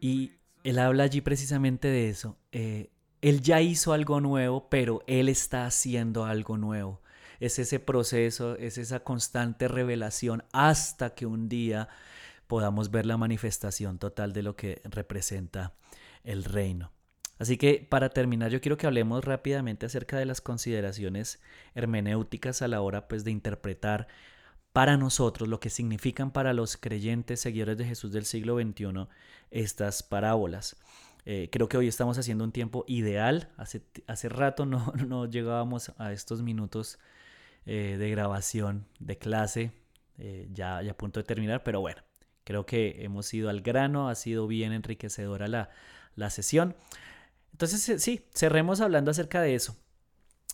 Y 0.00 0.34
él 0.62 0.78
habla 0.78 1.02
allí 1.02 1.20
precisamente 1.20 1.88
de 1.88 2.08
eso. 2.08 2.38
Eh, 2.52 2.90
él 3.22 3.40
ya 3.40 3.60
hizo 3.60 3.92
algo 3.92 4.20
nuevo, 4.20 4.68
pero 4.68 5.02
él 5.08 5.28
está 5.28 5.66
haciendo 5.66 6.26
algo 6.26 6.58
nuevo. 6.58 7.02
Es 7.40 7.58
ese 7.58 7.80
proceso, 7.80 8.56
es 8.56 8.78
esa 8.78 9.00
constante 9.00 9.66
revelación 9.66 10.44
hasta 10.52 11.16
que 11.16 11.26
un 11.26 11.48
día 11.48 11.88
podamos 12.46 12.92
ver 12.92 13.04
la 13.04 13.16
manifestación 13.16 13.98
total 13.98 14.32
de 14.32 14.42
lo 14.44 14.54
que 14.54 14.80
representa 14.84 15.74
el 16.22 16.44
reino. 16.44 16.92
Así 17.40 17.56
que 17.56 17.84
para 17.90 18.10
terminar 18.10 18.52
yo 18.52 18.60
quiero 18.60 18.76
que 18.76 18.86
hablemos 18.86 19.24
rápidamente 19.24 19.86
acerca 19.86 20.18
de 20.18 20.24
las 20.24 20.40
consideraciones 20.40 21.40
hermenéuticas 21.74 22.62
a 22.62 22.68
la 22.68 22.80
hora 22.80 23.08
pues 23.08 23.24
de 23.24 23.32
interpretar 23.32 24.06
para 24.74 24.96
nosotros 24.96 25.48
lo 25.48 25.60
que 25.60 25.70
significan 25.70 26.32
para 26.32 26.52
los 26.52 26.76
creyentes 26.76 27.38
seguidores 27.38 27.78
de 27.78 27.84
Jesús 27.84 28.10
del 28.10 28.24
siglo 28.24 28.56
XXI 28.60 29.06
estas 29.52 30.02
parábolas. 30.02 30.76
Eh, 31.26 31.48
creo 31.52 31.68
que 31.68 31.76
hoy 31.76 31.86
estamos 31.86 32.18
haciendo 32.18 32.42
un 32.42 32.50
tiempo 32.50 32.84
ideal. 32.88 33.52
Hace, 33.56 33.82
hace 34.08 34.28
rato 34.28 34.66
no, 34.66 34.92
no 35.06 35.26
llegábamos 35.26 35.92
a 35.96 36.12
estos 36.12 36.42
minutos 36.42 36.98
eh, 37.66 37.94
de 38.00 38.10
grabación 38.10 38.84
de 38.98 39.16
clase, 39.16 39.70
eh, 40.18 40.48
ya, 40.52 40.82
ya 40.82 40.90
a 40.90 40.96
punto 40.96 41.20
de 41.20 41.24
terminar, 41.24 41.62
pero 41.62 41.80
bueno, 41.80 42.02
creo 42.42 42.66
que 42.66 43.04
hemos 43.04 43.32
ido 43.32 43.50
al 43.50 43.60
grano, 43.60 44.08
ha 44.08 44.16
sido 44.16 44.48
bien 44.48 44.72
enriquecedora 44.72 45.46
la, 45.46 45.70
la 46.16 46.30
sesión. 46.30 46.74
Entonces, 47.52 48.02
sí, 48.02 48.26
cerremos 48.34 48.80
hablando 48.80 49.12
acerca 49.12 49.40
de 49.40 49.54
eso. 49.54 49.76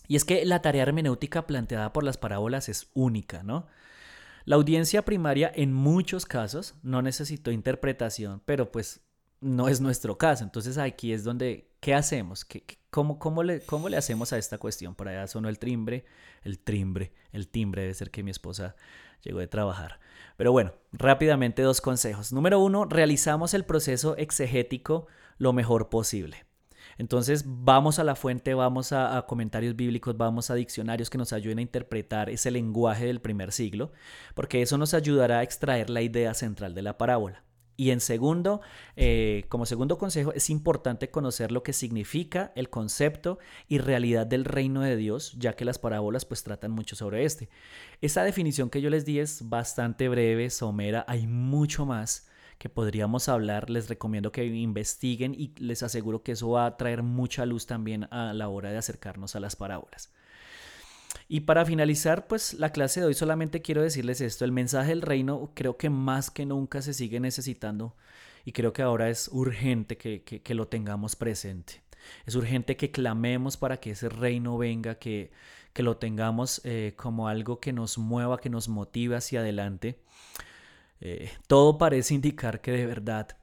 Y 0.07 0.15
es 0.15 0.25
que 0.25 0.45
la 0.45 0.61
tarea 0.61 0.83
hermenéutica 0.83 1.47
planteada 1.47 1.91
por 1.91 2.03
las 2.03 2.19
parábolas 2.19 2.69
es 2.69 2.91
única, 2.93 3.41
¿no? 3.41 3.65
La 4.45 4.55
audiencia 4.55 5.03
primaria 5.03 5.51
en 5.53 5.73
muchos 5.73 6.25
casos 6.25 6.75
no 6.83 7.01
necesitó 7.01 7.51
interpretación, 7.51 8.41
pero 8.45 8.71
pues 8.71 9.01
no 9.39 9.67
es 9.67 9.81
nuestro 9.81 10.17
caso. 10.17 10.43
Entonces 10.43 10.77
aquí 10.77 11.13
es 11.13 11.23
donde, 11.23 11.71
¿qué 11.79 11.93
hacemos? 11.93 12.45
¿Qué, 12.45 12.63
cómo, 12.89 13.19
cómo, 13.19 13.43
le, 13.43 13.61
¿Cómo 13.61 13.89
le 13.89 13.97
hacemos 13.97 14.33
a 14.33 14.37
esta 14.37 14.57
cuestión? 14.57 14.95
Por 14.95 15.09
allá 15.09 15.27
sonó 15.27 15.49
el 15.49 15.59
timbre, 15.59 16.05
el 16.43 16.59
timbre, 16.59 17.13
el 17.31 17.47
timbre 17.47 17.83
debe 17.83 17.93
ser 17.93 18.11
que 18.11 18.23
mi 18.23 18.31
esposa 18.31 18.75
llegó 19.21 19.39
de 19.39 19.47
trabajar. 19.47 19.99
Pero 20.37 20.51
bueno, 20.51 20.73
rápidamente 20.91 21.61
dos 21.61 21.81
consejos. 21.81 22.31
Número 22.33 22.59
uno, 22.59 22.85
realizamos 22.85 23.53
el 23.53 23.65
proceso 23.65 24.15
exegético 24.17 25.07
lo 25.37 25.53
mejor 25.53 25.89
posible. 25.89 26.45
Entonces 27.01 27.45
vamos 27.47 27.97
a 27.97 28.03
la 28.03 28.13
fuente, 28.13 28.53
vamos 28.53 28.91
a, 28.91 29.25
comentarios 29.27 29.75
bíblicos, 29.75 30.15
vamos 30.17 30.51
a 30.51 30.53
diccionarios 30.53 31.09
que 31.09 31.17
nos 31.17 31.33
ayuden 31.33 31.57
a 31.57 31.63
interpretar 31.63 32.29
ese 32.29 32.51
lenguaje 32.51 33.07
del 33.07 33.19
primer 33.19 33.51
siglo, 33.51 33.91
porque 34.35 34.61
eso 34.61 34.77
nos 34.77 34.93
ayudará 34.93 35.39
a 35.39 35.43
extraer 35.43 35.89
la 35.89 36.03
idea 36.03 36.35
central 36.35 36.75
de 36.75 36.83
la 36.83 36.99
parábola. 36.99 37.43
Y 37.75 37.89
en 37.89 38.01
segundo, 38.01 38.61
eh, 38.95 39.45
como 39.49 39.65
segundo 39.65 39.97
consejo, 39.97 40.31
es 40.33 40.51
importante 40.51 41.09
conocer 41.09 41.51
lo 41.51 41.63
que 41.63 41.73
significa 41.73 42.51
el 42.53 42.69
concepto 42.69 43.39
y 43.67 43.79
realidad 43.79 44.27
del 44.27 44.45
reino 44.45 44.81
de 44.81 44.95
Dios, 44.95 45.33
ya 45.39 45.53
que 45.53 45.65
las 45.65 45.79
parábolas 45.79 46.25
pues 46.25 46.43
tratan 46.43 46.69
mucho 46.69 46.95
sobre 46.95 47.25
este. 47.25 47.49
Esa 48.01 48.23
definición 48.23 48.69
que 48.69 48.79
yo 48.79 48.91
les 48.91 49.05
di 49.05 49.17
es 49.17 49.49
bastante 49.49 50.07
breve, 50.07 50.51
somera, 50.51 51.03
hay 51.07 51.25
mucho 51.25 51.87
más 51.87 52.27
que 52.61 52.69
podríamos 52.69 53.27
hablar. 53.27 53.71
Les 53.71 53.89
recomiendo 53.89 54.31
que 54.31 54.45
investiguen 54.45 55.33
y 55.33 55.51
les 55.57 55.81
aseguro 55.81 56.21
que 56.21 56.33
eso 56.33 56.51
va 56.51 56.67
a 56.67 56.77
traer 56.77 57.01
mucha 57.01 57.43
luz 57.47 57.65
también 57.65 58.07
a 58.11 58.33
la 58.33 58.49
hora 58.49 58.69
de 58.69 58.77
acercarnos 58.77 59.35
a 59.35 59.39
las 59.39 59.55
parábolas. 59.55 60.13
Y 61.27 61.39
para 61.39 61.65
finalizar, 61.65 62.27
pues 62.27 62.53
la 62.53 62.71
clase 62.71 62.99
de 62.99 63.07
hoy 63.07 63.15
solamente 63.15 63.63
quiero 63.63 63.81
decirles 63.81 64.21
esto, 64.21 64.45
el 64.45 64.51
mensaje 64.51 64.89
del 64.89 65.01
reino 65.01 65.49
creo 65.55 65.77
que 65.77 65.89
más 65.89 66.29
que 66.29 66.45
nunca 66.45 66.83
se 66.83 66.93
sigue 66.93 67.19
necesitando 67.19 67.95
y 68.45 68.51
creo 68.51 68.73
que 68.73 68.83
ahora 68.83 69.09
es 69.09 69.27
urgente 69.33 69.97
que, 69.97 70.21
que, 70.21 70.53
lo 70.53 70.67
tengamos 70.67 71.15
presente. 71.15 71.81
Es 72.27 72.35
urgente 72.35 72.77
que 72.77 72.91
clamemos 72.91 73.57
para 73.57 73.77
que 73.77 73.91
ese 73.91 74.07
reino 74.07 74.59
venga, 74.59 74.99
que, 74.99 75.31
que 75.73 75.81
lo 75.81 75.97
tengamos 75.97 76.61
eh, 76.63 76.93
como 76.95 77.27
algo 77.27 77.59
que 77.59 77.73
nos 77.73 77.97
mueva, 77.97 78.39
que 78.39 78.51
nos 78.51 78.69
motive 78.69 79.15
hacia 79.15 79.39
adelante. 79.39 79.97
Eh, 81.01 81.31
todo 81.47 81.77
parece 81.77 82.13
indicar 82.13 82.61
que 82.61 82.71
de 82.71 82.85
verdad 82.85 83.37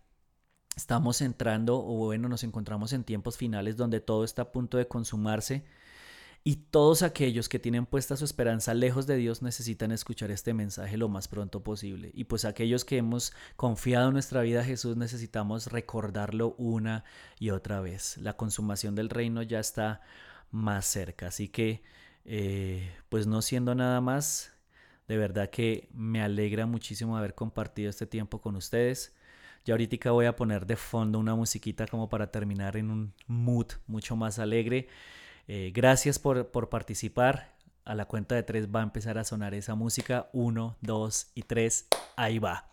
estamos 0.76 1.20
entrando, 1.20 1.78
o 1.78 1.96
bueno, 2.06 2.28
nos 2.28 2.44
encontramos 2.44 2.92
en 2.92 3.04
tiempos 3.04 3.36
finales 3.36 3.76
donde 3.76 4.00
todo 4.00 4.24
está 4.24 4.42
a 4.42 4.52
punto 4.52 4.78
de 4.78 4.88
consumarse 4.88 5.64
y 6.44 6.56
todos 6.56 7.02
aquellos 7.02 7.48
que 7.48 7.58
tienen 7.58 7.84
puesta 7.84 8.16
su 8.16 8.24
esperanza 8.24 8.72
lejos 8.72 9.06
de 9.06 9.16
Dios 9.16 9.42
necesitan 9.42 9.92
escuchar 9.92 10.30
este 10.30 10.54
mensaje 10.54 10.96
lo 10.96 11.08
más 11.08 11.28
pronto 11.28 11.62
posible. 11.62 12.10
Y 12.14 12.24
pues 12.24 12.44
aquellos 12.44 12.84
que 12.84 12.96
hemos 12.96 13.32
confiado 13.56 14.12
nuestra 14.12 14.40
vida 14.42 14.60
a 14.60 14.64
Jesús 14.64 14.96
necesitamos 14.96 15.66
recordarlo 15.66 16.54
una 16.56 17.04
y 17.38 17.50
otra 17.50 17.80
vez. 17.80 18.16
La 18.18 18.36
consumación 18.36 18.94
del 18.94 19.10
reino 19.10 19.42
ya 19.42 19.60
está 19.60 20.00
más 20.50 20.86
cerca. 20.86 21.26
Así 21.26 21.48
que, 21.48 21.82
eh, 22.24 22.94
pues 23.08 23.26
no 23.26 23.42
siendo 23.42 23.74
nada 23.74 24.00
más, 24.00 24.52
de 25.08 25.16
verdad 25.16 25.50
que 25.50 25.88
me 25.92 26.22
alegra 26.22 26.66
muchísimo 26.66 27.16
haber 27.16 27.34
compartido 27.34 27.90
este 27.90 28.06
tiempo 28.06 28.40
con 28.40 28.56
ustedes. 28.56 29.14
Ya 29.64 29.74
ahorita 29.74 30.10
voy 30.10 30.26
a 30.26 30.36
poner 30.36 30.66
de 30.66 30.76
fondo 30.76 31.18
una 31.18 31.34
musiquita 31.34 31.86
como 31.86 32.08
para 32.08 32.30
terminar 32.30 32.76
en 32.76 32.90
un 32.90 33.14
mood 33.26 33.66
mucho 33.86 34.16
más 34.16 34.38
alegre. 34.38 34.88
Eh, 35.48 35.72
gracias 35.74 36.18
por, 36.18 36.50
por 36.50 36.68
participar. 36.68 37.56
A 37.84 37.94
la 37.94 38.04
cuenta 38.04 38.34
de 38.34 38.42
tres 38.42 38.68
va 38.68 38.80
a 38.80 38.82
empezar 38.82 39.16
a 39.16 39.24
sonar 39.24 39.54
esa 39.54 39.74
música. 39.74 40.28
Uno, 40.34 40.76
dos 40.82 41.30
y 41.34 41.42
tres. 41.42 41.88
Ahí 42.16 42.38
va. 42.38 42.68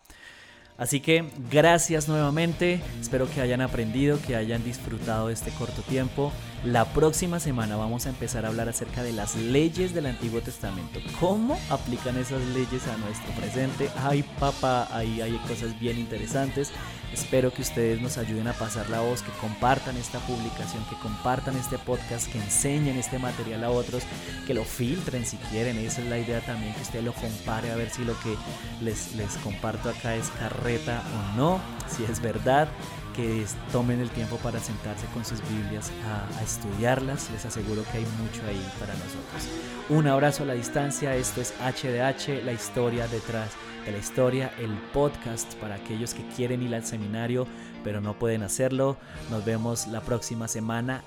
Así 0.78 1.00
que 1.00 1.24
gracias 1.50 2.06
nuevamente, 2.06 2.82
espero 3.00 3.30
que 3.30 3.40
hayan 3.40 3.62
aprendido, 3.62 4.18
que 4.20 4.36
hayan 4.36 4.62
disfrutado 4.62 5.28
de 5.28 5.32
este 5.32 5.50
corto 5.52 5.80
tiempo. 5.80 6.32
La 6.64 6.84
próxima 6.84 7.40
semana 7.40 7.76
vamos 7.76 8.04
a 8.04 8.10
empezar 8.10 8.44
a 8.44 8.48
hablar 8.48 8.68
acerca 8.68 9.02
de 9.02 9.14
las 9.14 9.36
leyes 9.36 9.94
del 9.94 10.04
Antiguo 10.04 10.42
Testamento, 10.42 11.00
cómo 11.18 11.58
aplican 11.70 12.18
esas 12.18 12.44
leyes 12.48 12.86
a 12.88 12.96
nuestro 12.98 13.32
presente. 13.32 13.88
Ay 14.02 14.22
papá, 14.38 14.88
ahí 14.94 15.22
hay 15.22 15.32
cosas 15.48 15.78
bien 15.80 15.98
interesantes. 15.98 16.70
Espero 17.12 17.52
que 17.52 17.62
ustedes 17.62 18.00
nos 18.00 18.18
ayuden 18.18 18.48
a 18.48 18.52
pasar 18.52 18.88
la 18.90 19.00
voz, 19.00 19.22
que 19.22 19.32
compartan 19.40 19.96
esta 19.96 20.18
publicación, 20.20 20.84
que 20.90 20.96
compartan 20.96 21.56
este 21.56 21.78
podcast, 21.78 22.30
que 22.30 22.38
enseñen 22.38 22.96
este 22.96 23.18
material 23.18 23.64
a 23.64 23.70
otros, 23.70 24.02
que 24.46 24.54
lo 24.54 24.64
filtren 24.64 25.24
si 25.24 25.36
quieren. 25.50 25.78
Esa 25.78 26.02
es 26.02 26.08
la 26.08 26.18
idea 26.18 26.40
también, 26.40 26.74
que 26.74 26.82
usted 26.82 27.02
lo 27.02 27.12
compare 27.12 27.70
a 27.70 27.76
ver 27.76 27.90
si 27.90 28.04
lo 28.04 28.18
que 28.20 28.36
les, 28.82 29.14
les 29.14 29.36
comparto 29.38 29.88
acá 29.88 30.14
es 30.14 30.28
carreta 30.38 31.02
o 31.14 31.36
no, 31.36 31.60
si 31.88 32.04
es 32.04 32.20
verdad 32.20 32.68
que 33.16 33.44
tomen 33.72 34.00
el 34.00 34.10
tiempo 34.10 34.36
para 34.36 34.60
sentarse 34.60 35.06
con 35.14 35.24
sus 35.24 35.40
Biblias 35.48 35.90
a, 36.06 36.42
estudiarlas. 36.42 37.30
Les 37.30 37.44
aseguro 37.44 37.82
que 37.90 37.98
hay 37.98 38.06
mucho 38.20 38.42
ahí 38.46 38.64
para 38.78 38.92
nosotros. 38.94 39.48
Un 39.88 40.06
abrazo 40.06 40.42
a 40.42 40.46
la 40.46 40.54
distancia. 40.54 41.16
Esto 41.16 41.40
es 41.40 41.54
HDH, 41.60 42.44
la 42.44 42.52
historia 42.52 43.08
detrás 43.08 43.52
de 43.84 43.92
la 43.92 43.98
historia, 43.98 44.52
el 44.58 44.74
podcast 44.92 45.54
para 45.54 45.76
aquellos 45.76 46.12
que 46.12 46.26
quieren 46.36 46.62
ir 46.62 46.74
al 46.74 46.84
seminario 46.84 47.46
pero 47.86 48.00
no 48.00 48.18
pueden 48.18 48.42
hacerlo. 48.42 48.96
Nos 49.30 49.44
vemos 49.44 49.86
la 49.86 50.00
próxima 50.00 50.48
semana. 50.48 51.04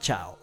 Chao. 0.00 0.41